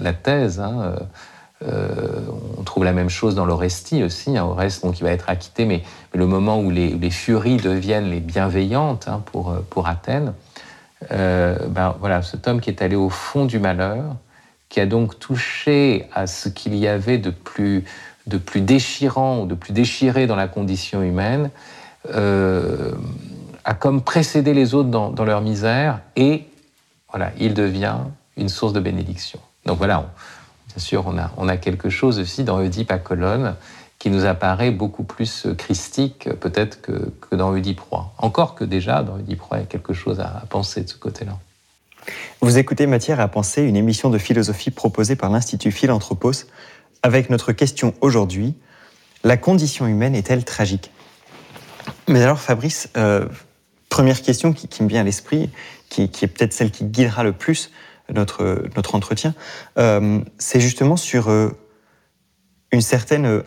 la, 0.00 0.12
thèse, 0.12 0.58
hein, 0.58 0.96
euh, 1.62 2.20
on 2.58 2.62
trouve 2.64 2.84
la 2.84 2.92
même 2.92 3.10
chose 3.10 3.36
dans 3.36 3.46
l'Orestie 3.46 4.02
aussi. 4.02 4.36
Hein, 4.36 4.44
Oreste, 4.44 4.84
il 4.84 5.04
va 5.04 5.12
être 5.12 5.30
acquitté, 5.30 5.64
mais, 5.64 5.84
le 6.12 6.26
moment 6.26 6.58
où 6.58 6.70
les, 6.70 7.10
furies 7.10 7.58
deviennent 7.58 8.10
les 8.10 8.18
bienveillantes 8.18 9.06
hein, 9.06 9.22
pour 9.32 9.86
Athènes, 9.86 10.34
euh, 11.12 11.56
ben, 11.68 11.96
voilà, 12.00 12.22
cet 12.22 12.46
homme 12.48 12.60
qui 12.60 12.70
est 12.70 12.82
allé 12.82 12.96
au 12.96 13.08
fond 13.08 13.44
du 13.44 13.58
malheur, 13.58 14.16
qui 14.68 14.80
a 14.80 14.86
donc 14.86 15.18
touché 15.18 16.08
à 16.14 16.26
ce 16.26 16.48
qu'il 16.48 16.74
y 16.74 16.86
avait 16.86 17.18
de 17.18 17.30
plus, 17.30 17.84
de 18.26 18.38
plus 18.38 18.60
déchirant 18.60 19.40
ou 19.40 19.46
de 19.46 19.54
plus 19.54 19.72
déchiré 19.72 20.26
dans 20.26 20.36
la 20.36 20.48
condition 20.48 21.02
humaine, 21.02 21.50
a 22.06 23.74
comme 23.74 24.02
précédé 24.02 24.54
les 24.54 24.74
autres 24.74 24.88
dans, 24.88 25.24
leur 25.24 25.42
misère 25.42 26.00
et 26.16 26.44
voilà, 27.10 27.32
il 27.38 27.54
devient 27.54 27.96
une 28.36 28.48
source 28.48 28.72
de 28.72 28.80
bénédiction. 28.80 29.40
Donc 29.66 29.78
voilà, 29.78 30.06
Bien 30.70 30.78
sûr, 30.78 31.04
on 31.36 31.48
a, 31.48 31.56
quelque 31.56 31.90
chose 31.90 32.20
aussi 32.20 32.44
dans 32.44 32.58
Oedipe 32.60 32.92
à 32.92 32.98
Colonne 32.98 33.56
qui 34.00 34.10
nous 34.10 34.24
apparaît 34.24 34.70
beaucoup 34.70 35.04
plus 35.04 35.46
christique 35.58 36.28
peut-être 36.40 36.80
que, 36.80 37.36
dans 37.36 37.50
Oedipe 37.52 37.80
roi. 37.80 38.12
Encore 38.18 38.56
que 38.56 38.64
déjà, 38.64 39.02
dans 39.02 39.16
Oedipe 39.18 39.42
roi, 39.42 39.58
il 39.58 39.60
y 39.60 39.62
a 39.64 39.66
quelque 39.66 39.92
chose 39.92 40.20
à, 40.20 40.42
penser 40.48 40.80
de 40.82 40.88
ce 40.88 40.96
côté-là. 40.96 41.38
Vous 42.40 42.56
écoutez 42.56 42.86
Matière 42.86 43.20
à 43.20 43.28
penser, 43.28 43.62
une 43.62 43.76
émission 43.76 44.08
de 44.08 44.16
philosophie 44.16 44.70
proposée 44.70 45.16
par 45.16 45.30
l'Institut 45.30 45.70
Philanthropos, 45.70 46.46
avec 47.02 47.28
notre 47.28 47.52
question 47.52 47.92
aujourd'hui, 48.00 48.54
la 49.22 49.36
condition 49.36 49.86
humaine 49.86 50.14
est-elle 50.14 50.46
tragique? 50.46 50.90
Mais 52.08 52.22
alors 52.22 52.40
Fabrice, 52.40 52.88
euh, 52.96 53.26
première 53.90 54.22
question 54.22 54.54
qui, 54.54 54.82
me 54.82 54.88
vient 54.88 55.02
à 55.02 55.04
l'esprit, 55.04 55.50
qui, 55.90 56.04
est 56.04 56.26
peut-être 56.26 56.54
celle 56.54 56.70
qui 56.70 56.84
guidera 56.84 57.22
le 57.22 57.32
plus 57.32 57.70
notre, 58.10 58.64
notre 58.76 58.94
entretien, 58.94 59.34
euh, 59.76 60.20
c'est 60.38 60.60
justement 60.60 60.96
sur 60.96 61.28
euh, 61.28 61.50
une 62.72 62.80
certaine 62.80 63.26
euh, 63.26 63.42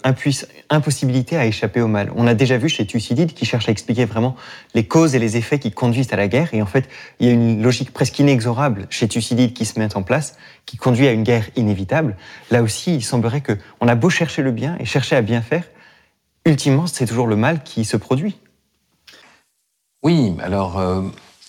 impossibilité 0.70 1.38
à 1.38 1.46
échapper 1.46 1.82
au 1.82 1.88
mal. 1.88 2.12
On 2.16 2.28
a 2.28 2.34
déjà 2.34 2.58
vu 2.58 2.68
chez 2.70 2.86
Thucydide 2.86 3.34
qui 3.34 3.46
cherche 3.46 3.70
à 3.70 3.72
expliquer 3.72 4.06
vraiment 4.06 4.36
les 4.74 4.86
causes 4.86 5.16
et 5.16 5.20
les 5.20 5.38
effets 5.38 5.60
qui 5.60 5.72
conduisent 5.72 6.12
à 6.12 6.18
la 6.18 6.28
guerre. 6.28 6.54
Et 6.54 6.62
en 6.62 6.66
fait, 6.66 6.90
il 7.20 7.28
y 7.28 7.30
a 7.30 7.34
une 7.34 7.62
logique 7.62 7.94
presque 7.94 8.20
inexorable 8.20 8.88
chez 8.90 9.08
Thucydide 9.08 9.54
qui 9.54 9.66
se 9.66 9.80
met 9.80 9.96
en 9.96 10.04
place, 10.04 10.38
qui 10.66 10.78
conduit 10.78 11.08
à 11.08 11.12
une 11.12 11.24
guerre 11.24 11.50
inévitable. 11.56 12.18
Là 12.52 12.62
aussi, 12.62 12.96
il 12.96 13.04
semblerait 13.04 13.42
que 13.42 13.54
on 13.80 13.88
a 13.88 13.96
beau 13.96 14.10
chercher 14.10 14.42
le 14.42 14.52
bien 14.52 14.76
et 14.80 14.86
chercher 14.86 15.16
à 15.16 15.22
bien 15.22 15.42
faire, 15.42 15.64
ultimement, 16.46 16.88
c'est 16.88 17.06
toujours 17.06 17.28
le 17.28 17.38
mal 17.38 17.64
qui 17.64 17.86
se 17.86 17.96
produit. 17.96 18.38
Oui, 20.04 20.36
alors 20.44 20.82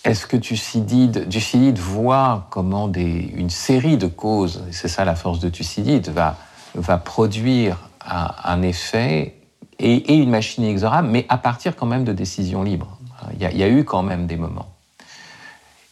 est-ce 0.04 0.26
que 0.26 0.36
Thucydide, 0.36 1.78
voit 1.78 2.46
comment 2.50 2.92
une 2.92 3.50
série 3.50 3.96
de 3.96 4.06
causes, 4.06 4.62
c'est 4.70 4.86
ça 4.86 5.04
la 5.04 5.16
force 5.16 5.40
de 5.40 5.48
Thucydide, 5.48 6.10
va, 6.10 6.36
va 6.74 6.98
produire 6.98 7.78
un, 8.06 8.62
effet 8.62 9.34
et, 9.78 10.14
une 10.14 10.30
machine 10.30 10.64
inexorable, 10.64 11.08
mais 11.08 11.26
à 11.28 11.38
partir 11.38 11.76
quand 11.76 11.86
même 11.86 12.04
de 12.04 12.12
décisions 12.12 12.62
libres. 12.62 12.98
Il 13.34 13.42
y 13.42 13.62
a, 13.62 13.68
eu 13.68 13.84
quand 13.84 14.02
même 14.02 14.26
des 14.26 14.36
moments. 14.36 14.68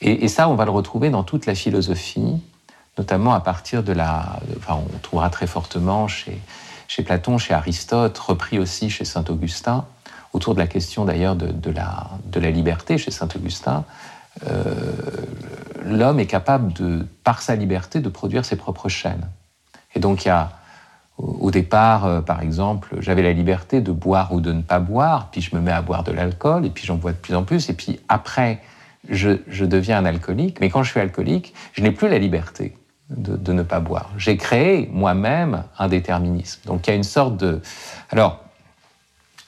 Et, 0.01 0.29
ça, 0.29 0.49
on 0.49 0.55
va 0.55 0.65
le 0.65 0.71
retrouver 0.71 1.11
dans 1.11 1.23
toute 1.23 1.47
la 1.47 1.55
philosophie, 1.55 2.43
notamment 2.99 3.33
à 3.33 3.41
partir 3.41 3.83
de 3.83 3.93
la... 3.93 4.41
Enfin, 4.59 4.81
on 4.95 4.99
trouvera 4.99 5.31
très 5.31 5.47
fortement 5.47 6.09
chez, 6.09 6.39
chez 6.89 7.03
Platon, 7.03 7.39
chez 7.39 7.55
Aristote, 7.55 8.19
repris 8.19 8.59
aussi 8.59 8.91
chez 8.91 9.05
Saint 9.05 9.25
Augustin, 9.29 9.87
autour 10.33 10.55
de 10.55 10.59
la 10.59 10.67
question 10.67 11.05
d'ailleurs 11.05 11.37
de, 11.37 11.71
la, 11.71 12.11
de 12.27 12.41
la 12.41 12.51
liberté 12.51 12.99
chez 12.99 13.11
Saint 13.11 13.29
Augustin, 13.35 13.85
euh, 14.47 14.75
l'homme 15.85 16.21
est 16.21 16.27
capable, 16.27 16.73
de, 16.73 17.07
par 17.23 17.43
sa 17.43 17.55
liberté, 17.55 18.01
de 18.01 18.09
produire 18.09 18.45
ses 18.45 18.57
propres 18.57 18.89
chaînes. 18.89 19.29
Et 19.95 20.01
donc 20.01 20.25
il 20.25 20.29
y 20.29 20.31
a, 20.31 20.51
au 21.19 21.51
départ, 21.51 22.07
euh, 22.07 22.21
par 22.21 22.43
exemple, 22.43 22.97
j'avais 23.01 23.23
la 23.23 23.33
liberté 23.33 23.81
de 23.81 23.93
boire 23.93 24.33
ou 24.33 24.41
de 24.41 24.53
ne 24.53 24.63
pas 24.63 24.81
boire, 24.81 25.29
puis 25.31 25.41
je 25.41 25.55
me 25.55 25.61
mets 25.61 25.73
à 25.73 25.83
boire 25.83 26.05
de 26.05 26.13
l'alcool, 26.13 26.67
et 26.67 26.71
puis 26.71 26.85
j'en 26.85 26.97
bois 26.97 27.13
de 27.13 27.17
plus 27.17 27.35
en 27.35 27.45
plus, 27.45 27.69
et 27.71 27.75
puis 27.75 28.01
après, 28.09 28.61
je, 29.09 29.65
deviens 29.65 29.99
un 29.99 30.05
alcoolique. 30.05 30.61
Mais 30.61 30.71
quand 30.71 30.83
je 30.83 30.91
suis 30.91 31.01
alcoolique, 31.01 31.55
je 31.73 31.83
n'ai 31.83 31.91
plus 31.91 32.09
la 32.09 32.19
liberté 32.19 32.77
de, 33.11 33.37
de 33.37 33.53
ne 33.53 33.63
pas 33.63 33.81
boire. 33.81 34.11
J'ai 34.17 34.37
créé 34.37 34.89
moi-même 34.93 35.65
un 35.79 35.89
déterminisme. 35.89 36.63
Donc 36.67 36.87
il 36.87 36.91
y 36.91 36.93
a 36.93 36.97
une 36.97 37.03
sorte 37.03 37.37
de... 37.37 37.61
Alors, 38.11 38.43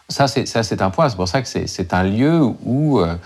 ça, 0.09 0.26
c'est 0.28 0.83
un 0.83 0.90
point. 0.90 1.09
C'est 1.09 1.16
pour 1.16 1.28
ça 1.28 1.40
que 1.42 1.49
c'est 1.49 1.94
un 1.94 2.02
lieu 2.02 2.40
où, 2.64 3.00
euh, 3.00 3.16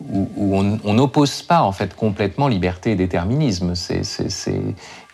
où, 0.00 0.54
on 0.84 0.94
n'oppose 0.94 1.42
pas 1.42 1.62
en 1.62 1.72
fait 1.72 1.94
complètement 1.94 2.48
liberté 2.48 2.92
et 2.92 2.94
déterminisme. 2.94 3.74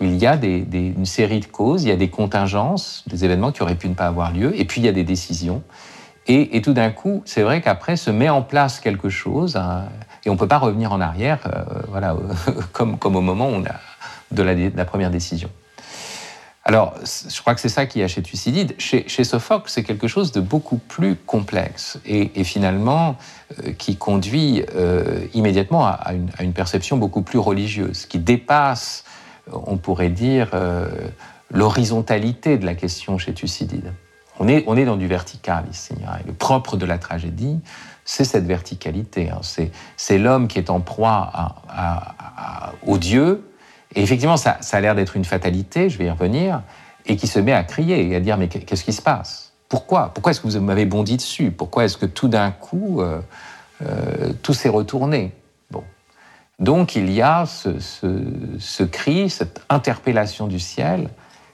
il 0.00 0.16
y 0.16 0.26
a 0.26 0.34
une 0.34 1.06
série 1.06 1.40
de 1.40 1.46
causes, 1.46 1.84
il 1.84 1.88
y 1.88 1.92
a 1.92 1.96
des 1.96 2.10
contingences, 2.10 3.04
des 3.06 3.24
événements 3.24 3.50
qui 3.50 3.62
auraient 3.62 3.76
pu 3.76 3.88
ne 3.88 3.94
pas 3.94 4.06
avoir 4.06 4.32
lieu, 4.32 4.58
et 4.58 4.64
puis 4.64 4.80
il 4.80 4.84
y 4.84 4.88
a 4.88 4.92
des 4.92 5.04
décisions. 5.04 5.62
Et, 6.26 6.62
tout 6.62 6.72
d'un 6.72 6.90
coup, 6.90 7.22
c'est 7.26 7.42
vrai 7.42 7.60
qu'après 7.60 7.96
se 7.96 8.10
met 8.10 8.30
en 8.30 8.40
place 8.40 8.80
quelque 8.80 9.10
chose, 9.10 9.56
hein, 9.56 9.84
et 10.24 10.30
on 10.30 10.34
ne 10.34 10.38
peut 10.38 10.48
pas 10.48 10.58
revenir 10.58 10.90
en 10.92 11.00
arrière, 11.00 11.38
euh, 11.46 11.82
voilà, 11.88 12.16
comme, 12.72 12.96
au 13.02 13.20
moment 13.20 13.50
de 14.30 14.42
la 14.42 14.84
première 14.86 15.10
décision. 15.10 15.50
Alors, 16.66 16.94
je 17.04 17.40
crois 17.42 17.54
que 17.54 17.61
c'est 17.61 17.68
ça 17.68 17.85
qui 17.85 18.02
a 18.02 18.09
chez 18.09 18.23
Thucydide. 18.23 18.75
Chez, 18.78 19.25
Sophocle, 19.25 19.68
c'est 19.68 19.83
quelque 19.83 20.09
chose 20.09 20.33
de 20.33 20.40
beaucoup 20.40 20.78
plus 20.78 21.14
complexe 21.14 21.99
et, 22.06 22.42
finalement 22.42 23.16
euh, 23.62 23.73
qui 23.73 23.97
conduit 23.97 24.64
euh, 24.75 25.26
immédiatement 25.35 25.85
à, 25.87 26.12
une, 26.40 26.54
perception 26.54 26.97
beaucoup 26.97 27.21
plus 27.21 27.38
religieuse, 27.38 28.06
qui 28.06 28.18
dépasse, 28.18 29.04
euh, 29.52 29.59
on 29.66 29.76
pourrait 29.76 30.09
dire, 30.09 30.52
l'horizontalité 31.50 32.56
de 32.56 32.64
la 32.64 32.75
question 32.75 33.18
chez 33.18 33.35
Thucydide. 33.35 33.92
On 34.40 34.49
est, 34.49 34.64
on 34.66 34.76
est 34.76 34.87
dans 34.87 34.97
du 34.97 35.06
vertical 35.06 35.64
ici. 35.71 35.94
Le 36.26 36.33
propre 36.33 36.78
de 36.78 36.87
la 36.87 36.97
tragédie, 36.97 37.61
c'est 38.06 38.25
cette 38.25 38.47
verticalité. 38.47 39.28
Hein. 39.30 39.40
C'est 39.97 40.18
l'homme 40.18 40.49
qui 40.49 40.59
est 40.59 40.71
en 40.71 40.80
proie 40.80 41.30
à, 41.68 42.73
au 42.87 42.97
Dieu 42.97 43.44
et 43.94 44.02
effectivement, 44.02 44.36
ça, 44.36 44.58
a 44.72 44.80
l'air 44.80 44.94
d'être 44.94 45.16
une 45.16 45.24
fatalité, 45.24 45.88
je 45.88 45.98
vais 45.98 46.06
y 46.06 46.10
revenir, 46.10 46.62
et 47.06 47.16
qui 47.16 47.26
se 47.26 47.38
met 47.38 47.52
à 47.52 47.62
crier 47.62 48.08
et 48.08 48.16
à 48.16 48.20
dire 48.20 48.36
mais 48.36 48.48
qu'est-ce 48.48 48.84
qui 48.84 48.92
se 48.92 49.02
passe? 49.02 49.52
Pourquoi? 49.68 50.12
Pourquoi 50.14 50.30
est-ce 50.30 50.40
que 50.40 50.48
vous 50.48 50.60
m'avez 50.60 50.86
bondi 50.86 51.16
dessus? 51.16 51.50
Pourquoi 51.50 51.84
est-ce 51.84 51.96
que 51.96 52.06
tout 52.06 52.28
d'un 52.28 52.50
coup, 52.50 53.00
euh, 53.00 53.20
euh, 53.82 54.32
tout 54.42 54.54
s'est 54.54 54.68
retourné? 54.68 55.32
Bon. 55.70 55.84
Donc 56.58 56.96
il 56.96 57.10
y 57.10 57.22
a 57.22 57.44
ce, 57.46 58.82
cri, 58.84 59.30
cette 59.30 59.62
interpellation 59.68 60.46
du 60.46 60.58
ciel 60.58 61.08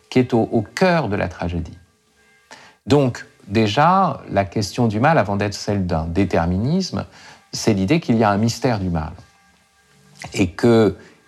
qui 0.09 0.19
est 0.19 0.35
au, 0.35 0.43
au 0.43 0.63
cœur 0.63 1.09
de 1.09 1.17
la 1.17 1.29
tragédie. 1.29 1.79
Donc 2.87 3.27
déjà, 3.49 4.23
la 4.31 4.45
question 4.45 4.87
du 4.87 5.01
mal, 5.01 5.19
avant 5.19 5.37
d'être 5.37 5.55
celle 5.55 5.87
d'un 5.87 6.05
déterminisme, 6.07 7.07
c'est 7.53 7.75
l'idée 7.75 8.01
qu'il 8.01 8.17
y 8.17 8.25
a 8.25 8.31
un 8.31 8.39
mystère 8.39 8.79
du 8.79 8.91
mal. 8.91 9.13
et 10.35 10.51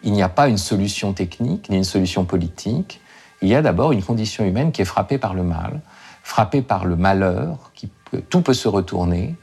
qu'il 0.03 0.13
n'y 0.13 0.23
a 0.23 0.29
pas 0.29 0.49
une 0.49 0.59
solution 0.59 1.13
technique 1.13 1.69
ni 1.71 1.77
une 1.77 1.85
solution 1.85 2.25
politique. 2.25 3.01
Il 3.41 3.49
y 3.49 3.55
a 3.55 3.63
d'abord 3.63 3.93
une 3.93 4.03
condition 4.03 4.45
humaine 4.45 4.73
qui 4.73 4.83
est 4.83 4.87
frappée 4.87 5.19
par 5.19 5.35
le 5.35 5.43
mal, 5.43 5.81
frappée 6.23 6.63
par 6.63 6.85
le 6.85 6.97
malheur, 6.97 7.73
qui, 7.75 7.91
tout 8.29 8.43
peut 8.43 8.55
se 8.55 8.69
retourner, 8.69 9.35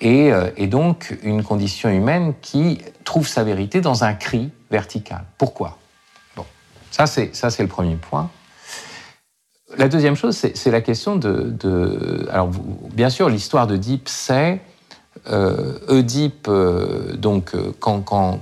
et, 0.00 0.32
euh, 0.32 0.50
et, 0.56 0.66
donc 0.66 1.16
une 1.22 1.42
condition 1.42 1.88
humaine 1.88 2.34
qui 2.40 2.78
trouve 3.04 3.26
sa 3.26 3.44
vérité 3.44 3.80
dans 3.80 4.04
un 4.04 4.14
cri 4.14 4.50
vertical. 4.70 5.24
Pourquoi? 5.36 5.76
Bon, 6.36 6.46
ça 6.90 7.06
c'est 7.06 7.34
ça 7.34 7.50
c'est 7.50 7.62
le 7.62 7.68
premier 7.68 7.96
point. 7.96 8.30
La 9.76 9.88
deuxième 9.88 10.16
chose, 10.16 10.34
c'est 10.36 10.70
la 10.70 10.80
question 10.80 11.16
de, 11.16 12.26
alors 12.32 12.50
bien 12.92 13.10
sûr 13.10 13.28
l'histoire 13.28 13.66
d'Oedipe, 13.66 14.08
c'est 14.08 14.60
euh, 15.30 15.78
Oedipe, 15.88 16.46
euh, 16.48 17.14
donc 17.16 17.54
euh, 17.54 17.72
quand, 17.78 18.00
quand, 18.00 18.40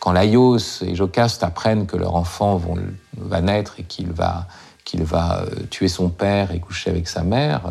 quand 0.00 0.12
Laios 0.12 0.82
et 0.82 0.94
Jocaste 0.94 1.42
apprennent 1.42 1.86
que 1.86 1.96
leur 1.96 2.14
enfant 2.14 2.56
vont, 2.56 2.76
va 3.16 3.40
naître 3.40 3.80
et 3.80 3.82
qu'il 3.82 4.12
va, 4.12 4.46
va 4.94 5.42
euh, 5.42 5.66
tuer 5.70 5.88
son 5.88 6.08
père 6.08 6.52
et 6.52 6.60
coucher 6.60 6.90
avec 6.90 7.08
sa 7.08 7.22
mère, 7.22 7.62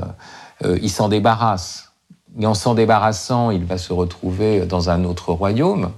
euh, 0.64 0.78
ils 0.82 0.92
s'en 0.92 1.10
débarrassent 1.10 1.88
et 2.40 2.46
en 2.46 2.54
s'en 2.54 2.76
débarrassant, 2.76 3.52
il 3.52 3.66
va 3.66 3.78
se 3.78 3.94
retrouver 3.94 4.66
dans 4.66 4.90
un 4.90 5.04
autre 5.06 5.32
royaume, 5.32 5.92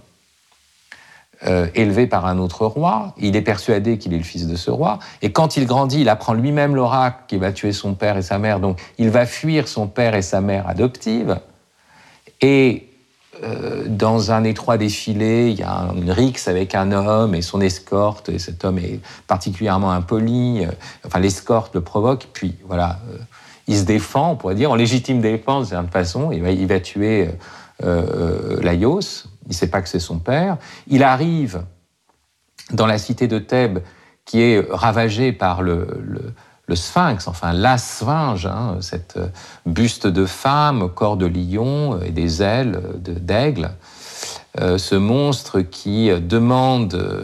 euh, 1.46 1.68
élevé 1.76 2.08
par 2.08 2.26
un 2.26 2.38
autre 2.38 2.66
roi. 2.66 3.14
Il 3.18 3.36
est 3.36 3.42
persuadé 3.42 3.98
qu'il 3.98 4.14
est 4.14 4.18
le 4.18 4.24
fils 4.24 4.48
de 4.48 4.56
ce 4.56 4.72
roi. 4.72 5.00
Et 5.22 5.32
quand 5.32 5.58
il 5.58 5.66
grandit, 5.66 6.02
il 6.02 6.10
apprend 6.10 6.34
lui-même 6.34 6.76
l'oracle 6.76 7.24
qui 7.28 7.38
va 7.38 7.52
tuer 7.52 7.74
son 7.74 7.94
père 7.94 8.18
et 8.18 8.22
sa 8.22 8.38
mère. 8.40 8.60
Donc 8.60 8.80
il 8.98 9.10
va 9.10 9.26
fuir 9.26 9.68
son 9.68 9.88
père 9.88 10.16
et 10.16 10.22
sa 10.22 10.40
mère 10.40 10.68
adoptive. 10.68 11.40
Et 12.42 12.89
euh, 13.44 13.86
dans 13.88 14.32
un 14.32 14.44
étroit 14.44 14.78
défilé, 14.78 15.50
il 15.50 15.60
y 15.60 15.64
a 15.64 15.90
une 15.96 16.12
rixe 16.12 16.48
avec 16.48 16.76
un 16.76 16.92
homme 16.92 17.36
et 17.36 17.42
son 17.42 17.62
escorte. 17.62 18.30
Et 18.30 18.40
cet 18.40 18.66
homme 18.66 18.80
est 18.80 19.00
particulièrement 19.28 19.92
impoli. 19.92 20.66
Euh, 20.66 20.72
enfin, 21.06 21.20
l'escorte 21.20 21.76
le 21.76 21.82
provoque. 21.82 22.28
Puis 22.34 22.56
voilà. 22.66 23.00
Euh, 23.12 23.18
il 23.68 23.78
se 23.78 23.84
défend, 23.84 24.32
on 24.32 24.36
pourrait 24.36 24.56
dire, 24.56 24.72
en 24.72 24.76
légitime 24.76 25.22
défense, 25.22 25.70
d'une 25.70 25.90
façon. 25.90 26.32
Il 26.32 26.42
va, 26.42 26.50
il 26.50 26.66
va 26.66 26.80
tuer 26.80 27.30
euh, 27.84 28.60
Laios. 28.62 29.28
Il 29.46 29.50
ne 29.50 29.54
sait 29.54 29.68
pas 29.68 29.82
que 29.82 29.90
c'est 29.90 30.00
son 30.00 30.18
père. 30.18 30.58
Il 30.88 31.04
arrive 31.04 31.62
dans 32.72 32.88
la 32.88 32.98
cité 32.98 33.28
de 33.28 33.40
Thèbes, 33.40 33.80
qui 34.26 34.42
est 34.42 34.66
ravagée 34.70 35.32
par 35.32 35.62
le, 35.62 36.34
le 36.70 36.76
sphinx, 36.76 37.28
enfin 37.28 37.52
la 37.52 37.78
sphinge, 37.78 38.46
hein, 38.46 38.78
cette 38.80 39.20
buste 39.66 40.08
de 40.08 40.26
femme, 40.26 40.90
corps 40.90 41.18
de 41.18 41.26
lion 41.26 42.00
et 42.02 42.12
des 42.12 42.42
ailes 42.42 42.82
d'aigle. 42.96 43.72
Euh, 44.60 44.78
ce 44.78 44.96
monstre 44.96 45.62
qui 45.62 46.10
demande 46.10 46.96
euh, 46.96 47.24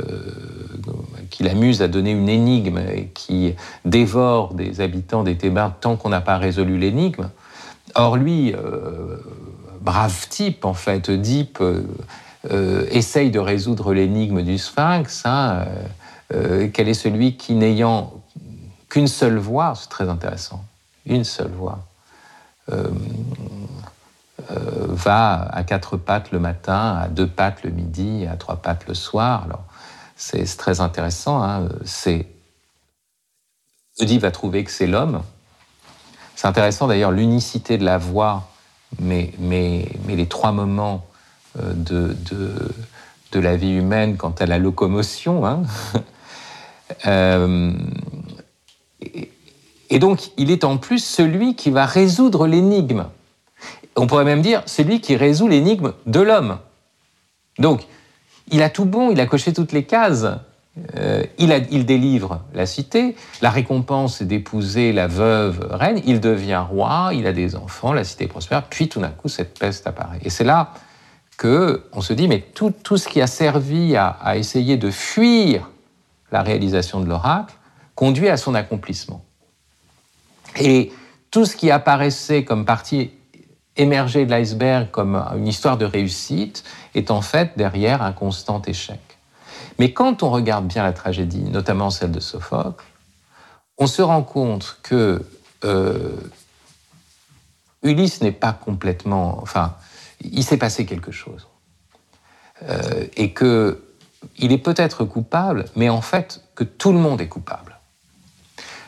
qui 1.30 1.44
l'amuse 1.44 1.82
à 1.82 1.88
donner 1.88 2.12
une 2.12 2.30
énigme 2.30 2.78
et 2.78 3.12
qui 3.14 3.56
dévore 3.84 4.54
des 4.54 4.80
habitants 4.80 5.24
des 5.24 5.38
Thébains 5.38 5.74
tant 5.82 5.96
qu'on 5.96 6.10
n'a 6.10 6.22
pas 6.22 6.38
résolu 6.38 6.78
l'énigme. 6.78 7.30
Or, 7.96 8.18
lui, 8.18 8.54
euh, 8.54 9.18
brave 9.82 10.28
type, 10.30 10.66
en 10.66 10.74
fait, 10.74 11.10
euh, 11.10 11.84
euh, 12.52 12.86
essaye 12.92 13.32
de 13.32 13.40
résoudre 13.40 13.94
l'énigme 13.94 14.42
du 14.42 14.58
sphinx. 14.58 15.24
Hein, 15.26 15.66
euh, 16.34 16.68
quel 16.74 16.90
est 16.90 16.94
celui 16.94 17.38
qui, 17.38 17.54
n'ayant 17.54 18.14
qu'une 18.96 19.08
seule 19.10 19.38
voix, 19.38 19.74
c'est 19.76 19.90
très 19.90 20.08
intéressant, 20.08 20.64
une 21.06 21.26
seule 21.26 21.52
voix, 21.52 21.80
va 24.48 25.50
à 25.52 25.64
quatre 25.66 25.98
pattes 25.98 26.32
le 26.32 26.40
matin, 26.40 26.96
à 27.02 27.10
deux 27.10 27.28
pattes 27.28 27.64
le 27.64 27.72
midi, 27.72 28.26
à 28.26 28.38
trois 28.38 28.56
pattes 28.56 28.88
le 28.88 28.94
soir. 28.94 29.44
Alors, 29.44 29.66
c'est 30.16 30.46
très 30.58 30.80
intéressant. 30.80 31.44
Hein. 31.44 31.68
C'est 31.84 32.26
va 34.22 34.32
trouver 34.32 34.64
que 34.64 34.72
c'est 34.72 34.88
l'homme. 34.88 35.24
C'est 36.38 36.48
intéressant 36.48 36.88
d'ailleurs 36.88 37.12
l'unicité 37.12 37.78
de 37.78 37.84
la 37.84 37.98
voix, 37.98 38.48
mais, 39.00 39.34
les 39.42 40.28
trois 40.28 40.54
moments 40.54 41.06
euh, 41.60 41.74
de, 41.74 43.42
la 43.42 43.58
vie 43.58 43.74
humaine 43.74 44.16
quant 44.16 44.34
à 44.40 44.46
la 44.46 44.58
locomotion. 44.58 45.46
Hein. 45.46 45.64
euh, 47.08 47.74
et 49.90 50.00
donc, 50.00 50.32
il 50.38 50.52
est 50.52 50.64
en 50.64 50.78
plus 50.78 51.04
celui 51.04 51.56
qui 51.56 51.70
va 51.70 51.86
résoudre 51.86 52.48
l'énigme. 52.48 53.06
On 53.96 54.08
pourrait 54.08 54.26
même 54.26 54.42
dire 54.42 54.62
celui 54.66 55.00
qui 55.02 55.16
résout 55.16 55.48
l'énigme 55.48 55.94
de 56.06 56.20
l'homme. 56.20 56.58
Donc, 57.60 57.86
il 58.52 58.62
a 58.62 58.70
tout 58.70 58.86
bon, 58.86 59.12
il 59.12 59.20
a 59.20 59.26
coché 59.26 59.54
toutes 59.54 59.72
les 59.72 59.84
cases. 59.84 60.28
Euh, 60.98 61.24
il, 61.38 61.86
délivre 61.86 62.42
la 62.54 62.66
cité, 62.66 63.16
la 63.42 63.50
récompense 63.50 64.22
est 64.22 64.26
d'épouser 64.26 64.92
la 64.92 65.08
veuve 65.08 65.66
reine, 65.72 66.02
il 66.06 66.20
devient 66.20 66.62
roi, 66.70 67.12
il 67.14 67.28
a 67.28 67.32
des 67.32 67.56
enfants, 67.56 67.94
la 67.94 68.04
cité 68.04 68.28
prospère, 68.28 68.64
puis 68.64 68.90
tout 68.90 69.00
d'un 69.00 69.10
coup 69.10 69.30
cette 69.30 69.58
peste 69.58 69.88
apparaît. 69.88 70.20
Et 70.24 70.30
c'est 70.30 70.44
là 70.44 70.74
que 71.38 71.86
on 71.94 72.02
se 72.02 72.12
dit, 72.12 72.28
mais 72.28 72.42
tout, 72.42 72.74
ce 72.98 73.08
qui 73.08 73.22
a 73.22 73.28
servi 73.28 73.96
à, 73.96 74.36
essayer 74.36 74.76
de 74.76 74.92
fuir 74.92 75.70
la 76.32 76.42
réalisation 76.42 77.00
de 77.00 77.08
l'oracle 77.08 77.56
conduit 77.96 78.28
à 78.30 78.36
son 78.36 78.54
accomplissement. 78.54 79.24
Et 80.60 80.92
tout 81.32 81.46
ce 81.46 81.56
qui 81.56 81.72
apparaissait 81.72 82.44
comme 82.44 82.66
partie 82.66 83.12
émergée 83.78 84.26
de 84.26 84.32
l'iceberg, 84.32 84.90
comme 84.92 85.16
une 85.36 85.48
histoire 85.48 85.78
de 85.78 85.86
réussite, 85.86 86.64
est 86.94 87.12
en 87.12 87.22
fait 87.22 87.52
derrière 87.58 88.02
un 88.02 88.14
constant 88.14 88.62
échec. 88.62 89.00
Mais 89.80 89.92
quand 89.92 90.24
on 90.24 90.30
regarde 90.30 90.68
bien 90.68 90.84
la 90.84 90.94
tragédie, 90.94 91.44
notamment 91.44 91.90
celle 91.90 92.12
de 92.12 92.20
Sophocle, 92.20 92.86
on 93.78 93.88
se 93.88 94.02
rend 94.02 94.24
compte 94.24 94.80
que 94.84 95.22
euh, 95.66 96.16
Ulysse 97.84 98.22
n'est 98.22 98.32
pas 98.32 98.54
complètement. 98.54 99.40
Enfin, 99.42 99.76
il 100.22 100.44
s'est 100.44 100.58
passé 100.58 100.86
quelque 100.86 101.12
chose. 101.12 101.48
Euh, 102.64 103.06
et 103.18 103.34
que 103.34 103.82
il 104.38 104.52
est 104.52 104.58
peut-être 104.58 105.04
coupable, 105.04 105.66
mais 105.76 105.90
en 105.90 106.02
fait, 106.02 106.42
que 106.56 106.64
tout 106.64 106.92
le 106.92 106.98
monde 106.98 107.22
est 107.22 107.28
coupable. 107.28 107.75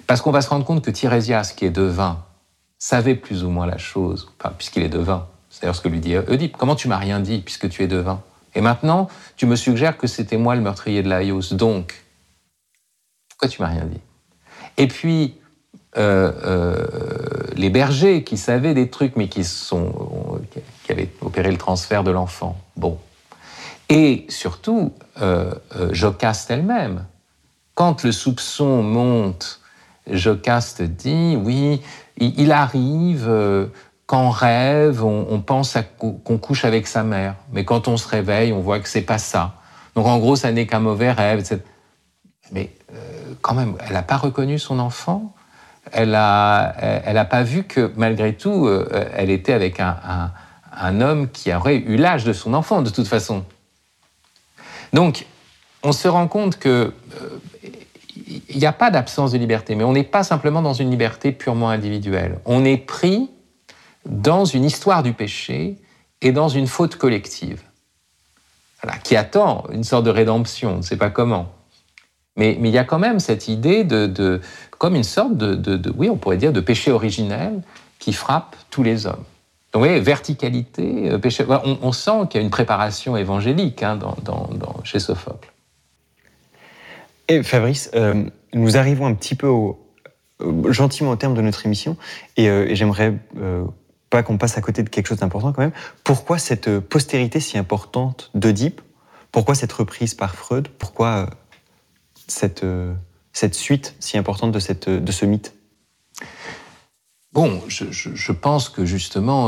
Parce 0.08 0.22
qu'on 0.22 0.32
va 0.32 0.42
se 0.42 0.50
rendre 0.50 0.66
compte 0.66 0.84
que 0.84 0.90
Tirésias, 0.90 1.54
qui 1.56 1.66
est 1.66 1.70
devin, 1.70 2.24
savait 2.80 3.16
plus 3.16 3.44
ou 3.44 3.50
moins 3.50 3.66
la 3.66 3.78
chose, 3.78 4.32
puisqu'il 4.58 4.84
est 4.84 4.90
devin. 4.90 5.28
C'est 5.50 5.62
d'ailleurs 5.62 5.76
ce 5.76 5.82
que 5.82 5.90
lui 5.90 6.00
dit 6.00 6.16
Oedipe. 6.18 6.56
Comment 6.58 6.76
tu 6.76 6.88
m'as 6.88 6.98
rien 6.98 7.20
dit 7.20 7.40
puisque 7.40 7.70
tu 7.70 7.84
es 7.84 7.88
devin 7.88 8.22
Et 8.56 8.62
maintenant, 8.62 9.10
tu 9.36 9.46
me 9.46 9.56
suggères 9.56 9.98
que 9.98 10.08
c'était 10.08 10.38
moi 10.38 10.56
le 10.56 10.62
meurtrier 10.62 11.04
de 11.04 11.10
Laïos. 11.10 11.54
Donc, 11.54 12.04
pourquoi 13.30 13.50
tu 13.50 13.62
m'as 13.62 13.70
rien 13.70 13.86
dit? 13.86 14.00
Et 14.78 14.88
puis, 14.88 15.36
euh, 15.98 16.32
euh, 16.44 16.86
les 17.56 17.70
bergers 17.70 18.24
qui 18.24 18.38
savaient 18.38 18.76
des 18.76 18.90
trucs, 18.90 19.16
mais 19.16 19.28
qui, 19.28 19.44
sont, 19.44 20.40
qui 20.84 20.92
avaient 20.92 21.10
opéré 21.22 21.52
le 21.52 21.58
transfert 21.58 22.04
de 22.04 22.12
l'enfant. 22.12 22.58
Bon. 22.76 23.00
Et 23.90 24.26
surtout, 24.30 24.94
euh, 25.22 25.54
Jocaste 25.92 26.52
elle-même. 26.52 27.06
Quand 27.74 28.04
le 28.04 28.12
soupçon 28.12 28.84
monte, 28.84 29.62
Jocaste 30.12 30.82
dit 30.82 31.38
oui, 31.42 31.82
il 32.18 32.52
arrive 32.52 33.30
qu'en 34.08 34.30
rêve, 34.30 35.04
on, 35.04 35.42
pense 35.42 35.78
qu'on 35.98 36.38
couche 36.38 36.64
avec 36.64 36.88
sa 36.88 37.04
mère. 37.04 37.36
Mais 37.52 37.66
quand 37.66 37.90
on 37.90 37.98
se 37.98 38.08
réveille, 38.08 38.54
on 38.54 38.62
voit 38.62 38.80
que 38.80 38.88
c'est 38.88 39.02
pas 39.02 39.18
ça. 39.18 39.56
Donc 39.96 40.08
en 40.08 40.18
gros, 40.18 40.38
ça 40.38 40.52
n'est 40.52 40.66
qu'un 40.66 40.80
mauvais 40.80 41.12
rêve. 41.12 41.44
Mais 42.54 42.72
euh, 42.94 43.34
quand 43.42 43.54
même, 43.54 43.76
elle 43.86 43.94
n'a 43.94 44.04
pas 44.04 44.16
reconnu 44.16 44.60
son 44.60 44.80
enfant. 44.80 45.36
Elle 45.92 46.16
a, 46.16 46.74
elle 46.80 47.18
a 47.18 47.26
pas 47.26 47.44
vu 47.44 47.64
que 47.64 47.92
malgré 47.98 48.34
tout, 48.34 48.66
euh, 48.66 48.88
elle 49.14 49.30
était 49.30 49.54
avec 49.54 49.80
un, 49.82 50.32
un, 50.72 51.02
homme 51.02 51.30
qui 51.30 51.54
aurait 51.54 51.78
eu 51.78 51.98
l'âge 51.98 52.24
de 52.24 52.34
son 52.34 52.54
enfant, 52.54 52.82
de 52.82 52.90
toute 52.90 53.08
façon. 53.08 53.44
Donc, 54.94 55.26
on 55.84 55.92
se 55.92 56.08
rend 56.08 56.28
compte 56.28 56.58
que 56.60 56.94
euh, 57.22 57.40
il 58.28 58.58
n'y 58.58 58.66
a 58.66 58.74
pas 58.74 58.92
d'absence 58.92 59.32
de 59.32 59.38
liberté, 59.38 59.76
mais 59.76 59.84
on 59.84 59.94
n'est 59.94 60.04
pas 60.04 60.24
simplement 60.24 60.62
dans 60.62 60.74
une 60.74 60.92
liberté 60.92 61.32
purement 61.32 61.70
individuelle. 61.70 62.40
On 62.46 62.66
est 62.66 62.78
pris 62.78 63.30
dans 64.06 64.46
une 64.46 64.64
histoire 64.64 65.04
du 65.04 65.14
péché 65.14 65.78
et 66.22 66.32
dans 66.32 66.50
une 66.50 66.68
faute 66.68 66.96
collective, 66.96 67.62
qui 69.04 69.16
attend 69.16 69.66
une 69.72 69.84
sorte 69.84 70.06
de 70.06 70.10
rédemption, 70.10 70.76
on 70.76 70.78
ne 70.78 70.82
sait 70.82 70.98
pas 70.98 71.10
comment. 71.10 71.52
Mais, 72.36 72.58
il 72.60 72.68
y 72.68 72.78
a 72.78 72.84
quand 72.84 73.00
même 73.00 73.20
cette 73.20 73.48
idée 73.48 73.84
de, 73.84 74.42
comme 74.78 74.96
une 74.96 75.04
sorte 75.04 75.36
de, 75.36 75.92
oui, 75.96 76.10
on 76.10 76.18
pourrait 76.18 76.38
dire, 76.38 76.54
de 76.54 76.62
péché 76.62 76.92
originel 76.92 77.62
qui 78.00 78.14
frappe 78.14 78.56
tous 78.70 78.84
les 78.84 79.08
hommes. 79.08 79.24
Donc, 79.74 79.82
vous 79.84 79.90
voyez, 79.90 80.00
verticalité, 80.00 81.12
euh, 81.12 81.18
péché. 81.18 81.46
On, 81.50 81.92
sent 81.92 82.28
qu'il 82.30 82.40
y 82.40 82.42
a 82.42 82.46
une 82.46 82.52
préparation 82.52 83.18
évangélique 83.18 83.84
hein, 83.84 84.00
chez 84.84 85.00
Sophocle. 85.00 85.52
Et 87.28 87.44
Fabrice, 87.44 87.90
euh, 87.94 88.24
nous 88.54 88.78
arrivons 88.78 89.06
un 89.06 89.14
petit 89.14 89.36
peu 89.36 89.48
euh, 89.48 90.72
gentiment 90.72 91.12
au 91.12 91.16
terme 91.16 91.34
de 91.34 91.42
notre 91.42 91.66
émission, 91.66 91.98
et, 92.38 92.50
euh, 92.50 92.74
j'aimerais 92.74 93.14
pas 94.10 94.24
qu'on 94.24 94.38
passe 94.38 94.58
à 94.58 94.62
côté 94.62 94.84
de 94.84 94.90
quelque 94.90 95.08
chose 95.08 95.20
d'important 95.20 95.52
quand 95.52 95.62
même. 95.62 95.74
Pourquoi 96.04 96.38
cette 96.38 96.80
postérité 96.80 97.40
si 97.42 97.58
importante 97.58 98.32
d'Oedipe? 98.36 98.82
Pourquoi 99.34 99.54
cette 99.54 99.74
reprise 99.74 100.14
par 100.14 100.36
Freud? 100.36 100.70
Pourquoi 100.70 101.30
cette, 102.28 102.64
suite 103.52 103.96
si 104.00 104.18
importante 104.18 104.54
de, 104.54 104.60
ce 105.12 105.26
mythe? 105.26 105.54
Bon, 107.34 107.62
je, 107.68 108.32
pense 108.32 108.70
que 108.70 108.86
justement, 108.86 109.48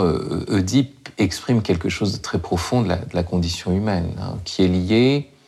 Oedipe 0.50 1.08
exprime 1.18 1.62
quelque 1.62 1.88
chose 1.88 2.12
de 2.12 2.18
très 2.18 2.40
profond 2.40 2.82
de 2.82 2.94
la, 3.14 3.24
condition 3.24 3.72
humaine, 3.72 4.14
hein, 4.20 4.38
qui 4.44 4.64
est 4.64 4.68
lié 4.68 5.30
euh, 5.30 5.39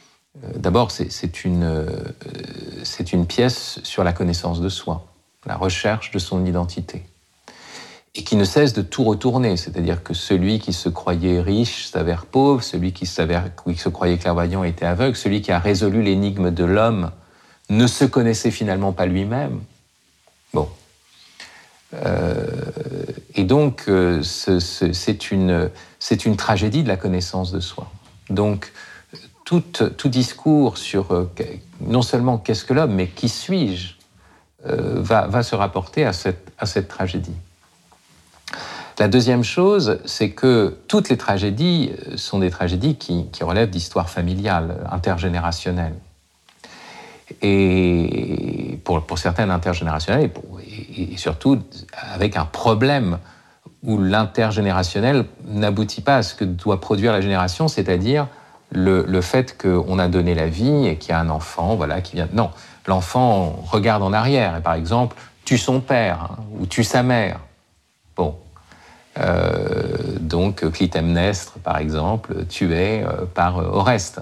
d'abord, 0.56 0.92
c'est 0.92 1.46
une, 1.46 1.64
euh, 1.64 3.26
pièce 3.28 3.80
sur 3.84 4.04
la 4.04 4.14
connaissance 4.14 4.62
de 4.62 4.70
soi, 4.70 5.06
la 5.46 5.56
recherche 5.56 6.12
de 6.12 6.20
son 6.20 6.46
identité, 6.46 7.04
et 8.16 8.24
qui 8.24 8.36
ne 8.36 8.44
cesse 8.44 8.74
de 8.74 8.82
tout 8.82 9.04
retourner, 9.04 9.56
c'est-à-dire 9.56 10.04
que 10.04 10.14
celui 10.14 10.60
qui 10.60 10.74
se 10.74 10.90
croyait 10.90 11.40
riche 11.42 11.88
s'avère 11.88 12.26
pauvre, 12.26 12.64
celui 12.64 12.92
qui, 12.92 13.06
qui 13.06 13.78
se 13.78 13.90
croyait 13.90 14.18
clairvoyant 14.18 14.64
était 14.64 14.86
aveugle, 14.86 15.16
celui 15.16 15.42
qui 15.42 15.52
a 15.52 15.60
résolu 15.60 16.02
l'énigme 16.02 16.52
de 16.52 16.66
l'homme 16.66 17.12
ne 17.70 17.88
se 17.88 18.04
connaissait 18.04 18.52
finalement 18.52 18.92
pas 18.92 19.06
lui-même. 19.06 19.62
Bon. 20.54 20.68
Euh, 21.94 22.46
et 23.36 23.44
donc, 23.44 23.90
c'est 24.24 25.32
une, 25.32 25.70
une 26.26 26.36
tragédie 26.36 26.84
de 26.84 26.88
la 26.88 26.98
connaissance 26.98 27.52
de 27.52 27.60
soi. 27.60 27.90
Donc, 28.30 28.74
tout, 29.60 30.08
discours 30.08 30.78
sur 30.78 31.12
euh, 31.12 31.30
non 31.82 32.02
seulement 32.02 32.38
qu'est-ce 32.38 32.64
que 32.64 32.74
l'homme, 32.74 32.94
mais 32.94 33.08
qui 33.08 33.28
suis-je, 33.28 33.96
euh, 34.68 35.02
va, 35.02 35.44
se 35.44 35.56
rapporter 35.56 36.06
à 36.06 36.14
cette, 36.14 36.88
tragédie. 36.88 37.36
La 39.00 39.08
deuxième 39.08 39.44
chose, 39.44 40.00
c'est 40.06 40.30
que 40.30 40.78
toutes 40.88 41.10
les 41.10 41.18
tragédies 41.18 41.92
euh, 42.08 42.18
sont 42.18 42.40
des 42.40 42.50
tragédies 42.50 42.96
qui, 42.96 43.28
relèvent 43.42 43.70
d'histoire 43.70 44.10
familiale, 44.10 44.88
intergénérationnelle. 44.90 45.96
Et 47.42 48.80
pour, 48.84 49.02
pour 49.04 49.18
certaines 49.18 49.52
intergénérationnelles, 49.52 50.30
et, 50.98 51.18
surtout 51.18 51.60
avec 52.14 52.38
un 52.38 52.46
problème 52.46 53.18
où 53.84 53.98
l'intergénérationnel 53.98 55.26
n'aboutit 55.48 56.02
pas 56.02 56.18
à 56.18 56.24
ce 56.24 56.36
que 56.36 56.46
doit 56.46 56.80
produire 56.80 57.12
la 57.12 57.22
génération, 57.22 57.68
c'est-à-dire 57.68 58.28
le, 58.72 59.22
fait 59.22 59.58
qu'on 59.62 60.00
a 60.00 60.08
donné 60.08 60.34
la 60.34 60.48
vie 60.48 60.88
et 60.88 60.98
qu'il 60.98 61.12
y 61.12 61.14
a 61.14 61.20
un 61.20 61.30
enfant, 61.30 61.76
voilà, 61.76 62.02
qui 62.02 62.16
vient. 62.16 62.30
Non, 62.34 62.52
l'enfant 62.88 63.64
regarde 63.70 64.04
en 64.04 64.14
arrière 64.14 64.58
et 64.58 64.62
par 64.62 64.74
exemple 64.74 65.18
tue 65.46 65.58
son 65.58 65.82
père 65.82 66.30
hein, 66.32 66.44
ou 66.60 66.66
tue 66.66 66.84
sa 66.84 67.04
mère. 67.04 67.40
Bon, 68.16 68.36
euh, 69.20 70.18
donc 70.20 70.70
Clytemnestre, 70.72 71.54
par 71.60 71.78
exemple, 71.78 72.46
tué 72.46 73.04
euh, 73.04 73.26
par 73.34 73.60
euh, 73.60 73.66
Oreste. 73.66 74.22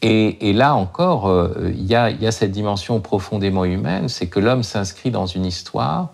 Et, 0.00 0.52
là 0.54 0.74
encore, 0.74 1.30
il 1.66 1.84
y, 1.84 1.94
a 1.94 2.32
cette 2.32 2.52
dimension 2.52 3.00
profondément 3.00 3.66
humaine, 3.66 4.08
c'est 4.08 4.28
que 4.28 4.40
l'homme 4.40 4.62
s'inscrit 4.62 5.10
dans 5.10 5.26
une 5.26 5.44
histoire 5.44 6.08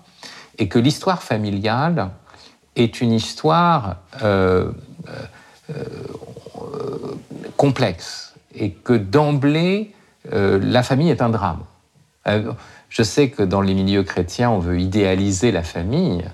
et 0.59 0.69
que 0.69 0.81
l'histoire 0.81 1.23
familiale 1.23 2.09
est 2.75 3.01
une 3.01 3.13
histoire 3.13 3.99
complexe 7.57 8.35
et 8.55 8.71
que 8.71 8.93
d'emblée, 8.93 9.93
euh, 10.33 10.59
la 10.63 10.83
famille 10.83 11.11
est 11.11 11.23
un 11.23 11.29
drame. 11.29 11.61
Euh, 12.27 12.53
je 12.89 13.03
sais 13.03 13.31
que 13.31 13.43
dans 13.43 13.61
les 13.61 13.75
milieux 13.75 14.03
chrétiens, 14.03 14.51
on 14.51 14.59
veut 14.59 14.79
idéaliser 14.81 15.51
la 15.51 15.63
famille, 15.63 16.25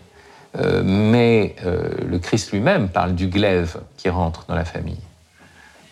mais 0.82 1.54
le 1.64 2.18
Christ 2.18 2.50
lui-même 2.50 2.88
parle 2.88 3.14
du 3.14 3.28
glaive 3.28 3.78
qui 3.96 4.08
rentre 4.08 4.46
dans 4.48 4.56
la 4.56 4.64
famille. 4.64 5.00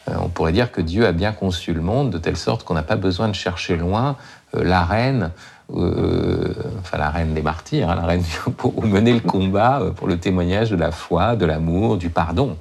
on 0.08 0.28
pourrait 0.28 0.52
dire 0.52 0.72
que 0.72 0.80
Dieu 0.80 1.06
a 1.06 1.12
bien 1.12 1.32
conçu 1.32 1.72
le 1.72 1.80
monde 1.80 2.10
de 2.10 2.18
telle 2.18 2.36
sorte 2.36 2.64
qu'on 2.64 2.74
n'a 2.74 2.82
pas 2.82 2.96
besoin 2.96 3.28
de 3.28 3.34
chercher 3.34 3.76
loin 3.76 4.16
la 4.52 4.84
reine, 4.84 5.30
enfin 5.70 6.98
la 6.98 7.08
reine 7.08 7.34
des 7.34 7.42
martyrs, 7.42 7.88
hein, 7.88 7.94
la 7.94 8.04
reine 8.04 8.24
pour 8.56 8.84
mener 8.84 9.12
le 9.12 9.20
combat 9.20 9.80
pour 9.94 10.08
le 10.08 10.18
témoignage 10.18 10.70
de 10.70 10.76
la 10.76 10.90
foi, 10.90 11.36
de 11.36 11.46
l'amour, 11.46 11.96
du 11.96 12.10
pardon. 12.10 12.56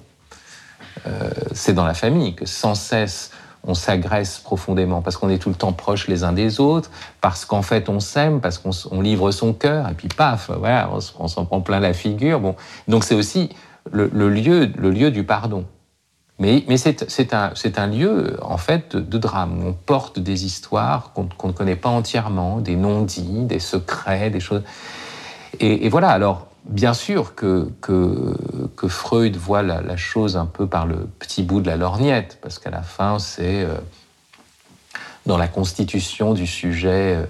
Euh, 1.07 1.29
c'est 1.53 1.73
dans 1.73 1.85
la 1.85 1.93
famille 1.93 2.35
que 2.35 2.45
sans 2.45 2.75
cesse 2.75 3.31
on 3.63 3.73
s'agresse 3.73 4.39
profondément 4.39 5.01
parce 5.01 5.17
qu'on 5.17 5.29
est 5.29 5.39
tout 5.39 5.49
le 5.49 5.55
temps 5.55 5.73
proches 5.73 6.07
les 6.07 6.23
uns 6.23 6.31
des 6.31 6.59
autres, 6.59 6.89
parce 7.21 7.43
qu'en 7.43 7.61
fait 7.61 7.89
on 7.89 7.99
s'aime, 7.99 8.39
parce 8.39 8.57
qu'on 8.57 9.01
livre 9.01 9.31
son 9.31 9.53
cœur, 9.53 9.89
et 9.89 9.93
puis 9.93 10.07
paf, 10.07 10.49
voilà, 10.57 10.89
on, 11.19 11.27
s'en 11.27 11.45
prend 11.45 11.61
plein 11.61 11.79
la 11.79 11.93
figure. 11.93 12.39
Bon, 12.39 12.55
donc 12.87 13.03
c'est 13.03 13.15
aussi 13.15 13.49
le, 13.91 14.07
lieu, 14.29 14.71
le 14.77 14.89
lieu 14.89 15.11
du 15.11 15.23
pardon. 15.23 15.65
Mais, 16.39 16.63
c'est 16.77 17.33
un, 17.33 17.87
lieu 17.87 18.37
en 18.43 18.57
fait 18.57 18.95
de, 18.95 19.17
drame. 19.17 19.59
On 19.65 19.73
porte 19.73 20.19
des 20.19 20.45
histoires 20.45 21.11
qu'on 21.13 21.47
ne 21.47 21.51
connaît 21.51 21.75
pas 21.75 21.89
entièrement, 21.89 22.59
des 22.59 22.75
non-dits, 22.75 23.45
des 23.45 23.59
secrets, 23.59 24.29
des 24.29 24.39
choses. 24.39 24.61
Et, 25.59 25.87
et 25.87 25.89
voilà. 25.89 26.09
Alors 26.09 26.47
bien 26.65 26.93
sûr 26.93 27.35
que, 27.35 27.69
que, 27.81 28.87
Freud 28.87 29.35
voit 29.35 29.63
la, 29.63 29.97
chose 29.97 30.37
un 30.37 30.45
peu 30.45 30.67
par 30.67 30.85
le 30.85 31.07
petit 31.19 31.43
bout 31.43 31.61
de 31.61 31.67
la 31.67 31.75
lorgnette, 31.75 32.39
parce 32.41 32.59
qu'à 32.59 32.69
la 32.69 32.81
fin, 32.81 33.19
c'est 33.19 33.63
euh, 33.63 33.75
dans 35.25 35.37
la 35.37 35.47
constitution 35.47 36.33
du 36.33 36.47
sujet 36.47 37.15
euh, 37.17 37.25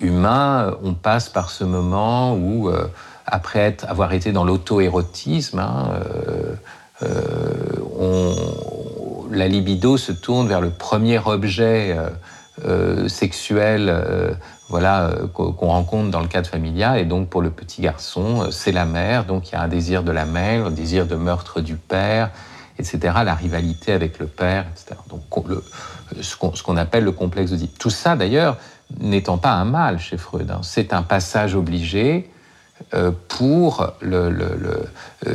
humain, 0.00 0.76
on 0.82 0.94
passe 0.94 1.28
par 1.28 1.50
ce 1.50 1.64
moment 1.64 2.34
où, 2.34 2.68
euh, 2.68 2.88
après 3.26 3.76
avoir 3.86 4.12
été 4.12 4.32
dans 4.32 4.44
l'auto-érotisme, 4.44 5.58
hein, 5.58 5.90
la 9.30 9.48
libido 9.48 9.96
se 9.96 10.12
tourne 10.12 10.48
vers 10.48 10.60
le 10.60 10.70
premier 10.70 11.18
objet 11.26 11.96
sexuel 13.08 14.36
voilà, 14.68 15.10
euh, 15.10 15.26
qu'on 15.28 15.68
rencontre 15.68 16.10
dans 16.10 16.20
le 16.20 16.28
cadre 16.28 16.48
familial. 16.48 16.98
Et 16.98 17.04
donc, 17.04 17.28
pour 17.28 17.42
le 17.42 17.50
petit 17.50 17.82
garçon, 17.82 18.42
euh, 18.42 18.50
c'est 18.50 18.72
la 18.72 18.84
mère. 18.84 19.24
Donc, 19.24 19.48
il 19.48 19.52
y 19.52 19.54
a 19.54 19.62
un 19.62 19.68
désir 19.68 20.02
de 20.02 20.12
la 20.12 20.24
mère, 20.24 20.66
un 20.66 20.70
désir 20.70 21.06
de 21.06 21.14
meurtre 21.14 21.60
du 21.60 21.76
père, 21.76 22.30
etc. 22.78 22.98
La 23.24 23.34
rivalité 23.34 23.92
avec 23.92 24.18
le 24.18 24.26
père, 24.26 24.66
etc. 24.72 25.00
Donc, 25.08 25.22
ce 26.20 26.62
qu'on 26.62 26.76
appelle 26.76 27.04
le 27.04 27.12
complexe 27.12 27.52
de 27.52 27.66
Tout 27.66 27.90
ça, 27.90 28.16
d'ailleurs, 28.16 28.56
n'étant 28.98 29.38
pas 29.38 29.52
un 29.52 29.64
mal 29.64 29.98
chez 29.98 30.16
Freud. 30.16 30.50
Hein. 30.50 30.60
C'est 30.62 30.92
un 30.92 31.02
passage 31.02 31.54
obligé 31.54 32.30
euh, 32.92 33.10
pour 33.28 33.92
le, 34.00 34.88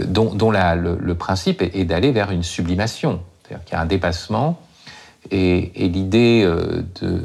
dont, 0.06 0.52
le, 0.52 1.14
principe 1.14 1.62
est, 1.62 1.86
d'aller 1.86 2.12
vers 2.12 2.32
une 2.32 2.44
sublimation. 2.44 3.22
C'est-à-dire 3.44 3.66
qu'il 3.66 3.74
y 3.74 3.78
a 3.78 3.82
un 3.82 3.86
dépassement. 3.86 4.60
Et, 5.30 5.72
l'idée 5.76 6.44
de 7.02 7.22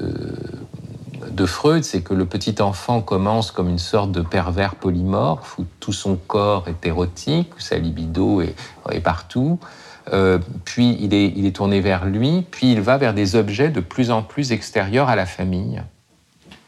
de 1.37 1.47
Freud, 1.47 1.85
c'est 1.85 2.01
que 2.01 2.15
le 2.15 2.25
petit 2.25 2.61
enfant 2.63 3.01
commence 3.03 3.51
comme 3.51 3.69
une 3.69 3.79
sorte 3.79 4.11
de 4.11 4.23
pervers 4.23 4.75
polymorphe, 4.75 5.59
où 5.59 5.67
tout 5.81 5.93
son 5.93 6.17
corps 6.17 6.67
est 6.67 6.87
érotique, 6.87 7.55
où 7.57 7.61
sa 7.61 7.77
libido 7.77 8.41
est, 8.41 8.55
partout. 9.01 9.61
Euh, 10.13 10.39
puis 10.65 10.97
il 11.01 11.15
est, 11.15 11.55
tourné 11.55 11.81
vers 11.81 12.07
lui, 12.07 12.47
puis 12.51 12.73
il 12.73 12.81
va 12.81 12.97
vers 12.97 13.13
des 13.13 13.37
objets 13.37 13.69
de 13.69 13.81
plus 13.81 14.11
en 14.11 14.23
plus 14.23 14.53
extérieurs 14.53 15.09
à 15.09 15.17
la 15.17 15.27
famille. 15.27 15.83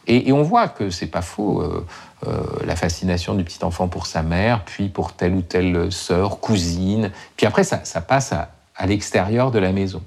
Et, 0.07 0.31
on 0.31 0.43
voit 0.43 0.67
que 0.67 0.89
c'est 0.89 1.07
pas 1.07 1.21
faux, 1.21 1.61
euh, 1.61 1.85
euh, 2.27 2.41
la 2.65 2.75
fascination 2.75 3.35
du 3.35 3.43
petit 3.43 3.63
enfant 3.63 3.87
pour 3.87 4.05
sa 4.07 4.23
mère, 4.23 4.65
puis 4.65 4.89
pour 4.89 5.13
telle 5.13 5.33
ou 5.33 5.41
telle 5.41 5.91
sœur, 5.91 6.39
cousine, 6.39 7.11
puis 7.37 7.45
après 7.45 7.63
ça, 7.63 7.79
passe 8.01 8.33
à, 8.33 8.49
l'extérieur 8.85 9.51
de 9.51 9.59
la 9.59 9.71
maison. 9.71 10.01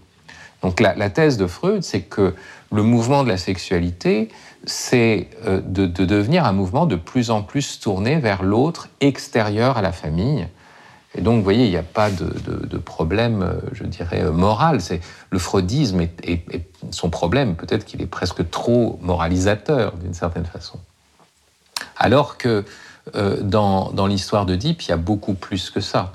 Donc 0.63 0.81
la, 0.81 1.11
thèse 1.11 1.37
de 1.37 1.47
Freud, 1.47 1.83
c'est 1.83 2.03
que 2.03 2.35
le 2.73 2.83
mouvement 2.83 3.25
de 3.25 3.29
la 3.29 3.37
sexualité, 3.37 4.29
c'est 4.65 5.29
euh, 5.45 5.61
de, 5.61 5.87
devenir 5.87 6.45
un 6.45 6.53
mouvement 6.53 6.87
de 6.87 6.97
plus 6.97 7.31
en 7.31 7.43
plus 7.43 7.81
tourné 7.81 8.19
vers 8.19 8.43
l'autre, 8.45 8.89
extérieur 9.01 9.77
à 9.77 9.83
la 9.83 9.93
famille. 9.93 10.47
Et 11.15 11.21
donc, 11.21 11.39
vous 11.39 11.43
voyez, 11.43 11.65
il 11.65 11.71
n'y 11.71 11.77
a 11.77 11.83
pas 11.83 12.11
de, 12.11 12.79
problème, 12.79 13.43
euh, 13.43 13.61
je 13.73 13.85
dirais, 13.85 14.23
euh, 14.23 14.33
moral. 14.33 14.81
C'est 14.81 15.01
le 15.31 15.39
freudisme 15.39 16.01
et, 16.01 16.45
son 16.91 17.11
problème, 17.11 17.57
peut-être 17.57 17.85
qu'il 17.85 18.01
est 18.01 18.07
presque 18.07 18.49
trop 18.51 18.99
moralisateur 19.03 19.95
d'une 19.97 20.15
certaine 20.15 20.47
façon. 20.47 20.79
Alors 21.97 22.39
que 22.39 22.65
dans, 23.43 24.07
l'histoire 24.07 24.47
de 24.47 24.55
Deep, 24.55 24.83
il 24.83 24.89
y 24.89 24.93
a 24.93 24.97
beaucoup 24.97 25.35
plus 25.35 25.71
que 25.71 25.81
ça. 25.81 26.13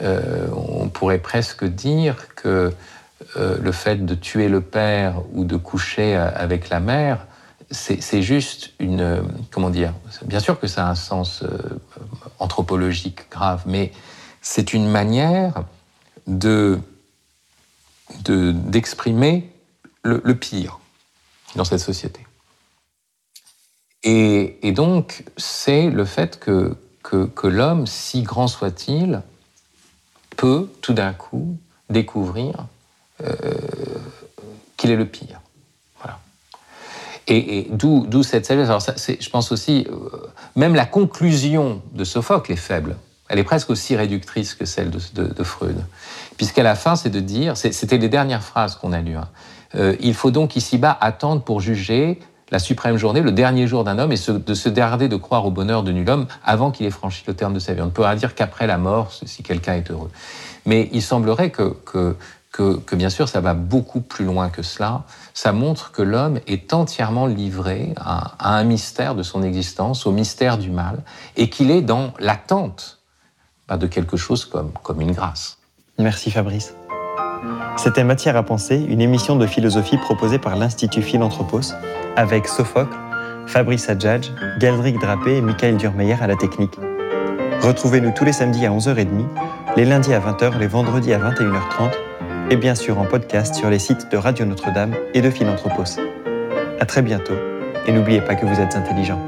on 0.00 0.88
pourrait 0.88 1.18
presque 1.18 1.64
dire 1.64 2.34
que 2.34 2.72
euh, 3.36 3.58
le 3.60 3.72
fait 3.72 4.06
de 4.06 4.14
tuer 4.14 4.48
le 4.48 4.60
père 4.60 5.22
ou 5.32 5.44
de 5.44 5.56
coucher 5.56 6.16
euh, 6.16 6.30
avec 6.34 6.68
la 6.68 6.78
mère, 6.78 7.26
c'est 7.70 8.22
juste 8.22 8.72
une. 8.78 9.00
Euh, 9.00 9.22
comment 9.50 9.70
dire 9.70 9.92
Bien 10.24 10.40
sûr 10.40 10.58
que 10.58 10.66
ça 10.66 10.86
a 10.86 10.90
un 10.90 10.94
sens 10.94 11.42
anthropologique 12.38 13.28
grave, 13.30 13.64
mais 13.66 13.92
c'est 14.40 14.72
une 14.72 14.88
manière 14.88 15.64
de 16.26 16.78
d'exprimer 18.24 19.52
le, 20.02 20.34
pire 20.34 20.80
dans 21.56 21.64
cette 21.64 21.80
société. 21.80 22.26
Et, 24.02 24.72
donc, 24.72 25.24
c'est 25.36 25.90
le 25.90 26.06
fait 26.06 26.40
que, 26.40 26.74
que, 27.02 27.46
l'homme, 27.46 27.86
si 27.86 28.22
grand 28.22 28.48
soit-il, 28.48 29.20
peut 30.38 30.70
tout 30.80 30.94
d'un 30.94 31.12
coup 31.12 31.58
découvrir 31.90 32.66
qu'il 34.78 34.90
est 34.90 34.96
le 34.96 35.06
pire. 35.06 35.40
Voilà. 36.00 36.18
Et, 37.26 37.68
d'où 37.70 38.22
cette 38.22 38.46
sagesse. 38.46 38.68
Alors, 38.68 38.80
je 38.80 39.30
pense 39.30 39.52
aussi, 39.52 39.86
euh, 39.90 40.08
même 40.56 40.74
la 40.74 40.86
conclusion 40.86 41.82
de 41.92 42.04
Sophocle 42.04 42.52
est 42.52 42.56
faible. 42.56 42.96
Elle 43.28 43.38
est 43.38 43.44
presque 43.44 43.68
aussi 43.68 43.94
réductrice 43.94 44.54
que 44.54 44.64
celle 44.64 44.90
de, 44.90 45.44
Freud. 45.44 45.84
Puisqu'à 46.38 46.62
la 46.62 46.74
fin, 46.74 46.96
c'est 46.96 47.10
de 47.10 47.20
dire, 47.20 47.58
c'était 47.58 47.98
les 47.98 48.08
dernières 48.08 48.42
phrases 48.42 48.76
qu'on 48.76 48.92
a 48.92 49.00
lues, 49.00 49.16
hein. 49.16 49.28
euh, 49.74 49.94
il 50.00 50.14
faut 50.14 50.30
donc 50.30 50.56
ici-bas 50.56 50.96
attendre 50.98 51.42
pour 51.42 51.60
juger 51.60 52.20
la 52.50 52.58
suprême 52.58 52.96
journée, 52.96 53.20
le 53.20 53.32
dernier 53.32 53.66
jour 53.66 53.84
d'un 53.84 53.98
homme, 53.98 54.12
et 54.12 54.16
de 54.16 54.54
se 54.54 54.68
garder 54.70 55.08
de 55.08 55.16
croire 55.16 55.44
au 55.44 55.50
bonheur 55.50 55.82
de 55.82 55.92
nul 55.92 56.08
homme 56.08 56.26
avant 56.42 56.70
qu'il 56.70 56.86
ait 56.86 56.90
franchi 56.90 57.22
le 57.26 57.34
terme 57.34 57.52
de 57.52 57.58
sa 57.58 57.74
vie. 57.74 57.82
On 57.82 57.86
ne 57.86 57.90
peut 57.90 58.02
pas 58.02 58.16
dire 58.16 58.34
qu'après 58.34 58.66
la 58.66 58.78
mort, 58.78 59.12
si 59.12 59.42
quelqu'un 59.42 59.74
est 59.74 59.90
heureux. 59.90 60.10
Mais 60.64 60.88
il 60.92 61.02
semblerait 61.02 61.50
que, 61.50 62.16
que, 62.52 62.94
bien 62.94 63.10
sûr, 63.10 63.28
ça 63.28 63.40
va 63.40 63.54
beaucoup 63.54 64.00
plus 64.00 64.24
loin 64.24 64.48
que 64.48 64.62
cela. 64.62 65.04
Ça 65.34 65.52
montre 65.52 65.92
que 65.92 66.02
l'homme 66.02 66.40
est 66.46 66.72
entièrement 66.72 67.26
livré 67.26 67.94
à, 67.96 68.34
un 68.40 68.64
mystère 68.64 69.14
de 69.14 69.22
son 69.22 69.42
existence, 69.42 70.06
au 70.06 70.12
mystère 70.12 70.58
du 70.58 70.70
mal, 70.70 71.02
et 71.36 71.50
qu'il 71.50 71.70
est 71.70 71.82
dans 71.82 72.12
l'attente 72.18 72.98
de 73.70 73.86
quelque 73.86 74.16
chose 74.16 74.44
comme, 74.44 74.72
comme 74.82 75.00
une 75.00 75.12
grâce. 75.12 75.58
Merci 75.98 76.30
Fabrice. 76.30 76.74
C'était 77.76 78.02
Matière 78.02 78.36
à 78.36 78.42
penser, 78.42 78.76
une 78.76 79.00
émission 79.00 79.36
de 79.36 79.46
philosophie 79.46 79.98
proposée 79.98 80.38
par 80.38 80.56
l'Institut 80.56 81.02
Philanthropos, 81.02 81.74
avec 82.16 82.48
Sophocle, 82.48 82.96
Fabrice 83.46 83.88
Adjadj, 83.88 84.30
Galdric 84.58 84.98
Drapé 84.98 85.36
et 85.36 85.40
Michael 85.40 85.76
Durmeyer 85.76 86.16
à 86.20 86.26
la 86.26 86.36
technique. 86.36 86.74
Retrouvez-nous 87.62 88.12
tous 88.12 88.24
les 88.24 88.32
samedis 88.32 88.66
à 88.66 88.70
11h30, 88.70 89.26
les 89.76 89.84
lundis 89.84 90.14
à 90.14 90.20
20h, 90.20 90.58
les 90.58 90.66
vendredis 90.66 91.12
à 91.12 91.18
21h30, 91.18 91.90
et 92.50 92.56
bien 92.56 92.74
sûr 92.74 92.98
en 92.98 93.04
podcast 93.04 93.54
sur 93.54 93.68
les 93.68 93.78
sites 93.78 94.10
de 94.10 94.16
Radio 94.16 94.46
Notre-Dame 94.46 94.94
et 95.12 95.20
de 95.20 95.30
Philanthropos. 95.30 96.00
À 96.80 96.86
très 96.86 97.02
bientôt, 97.02 97.36
et 97.86 97.92
n'oubliez 97.92 98.20
pas 98.20 98.34
que 98.34 98.46
vous 98.46 98.60
êtes 98.60 98.74
intelligent. 98.74 99.20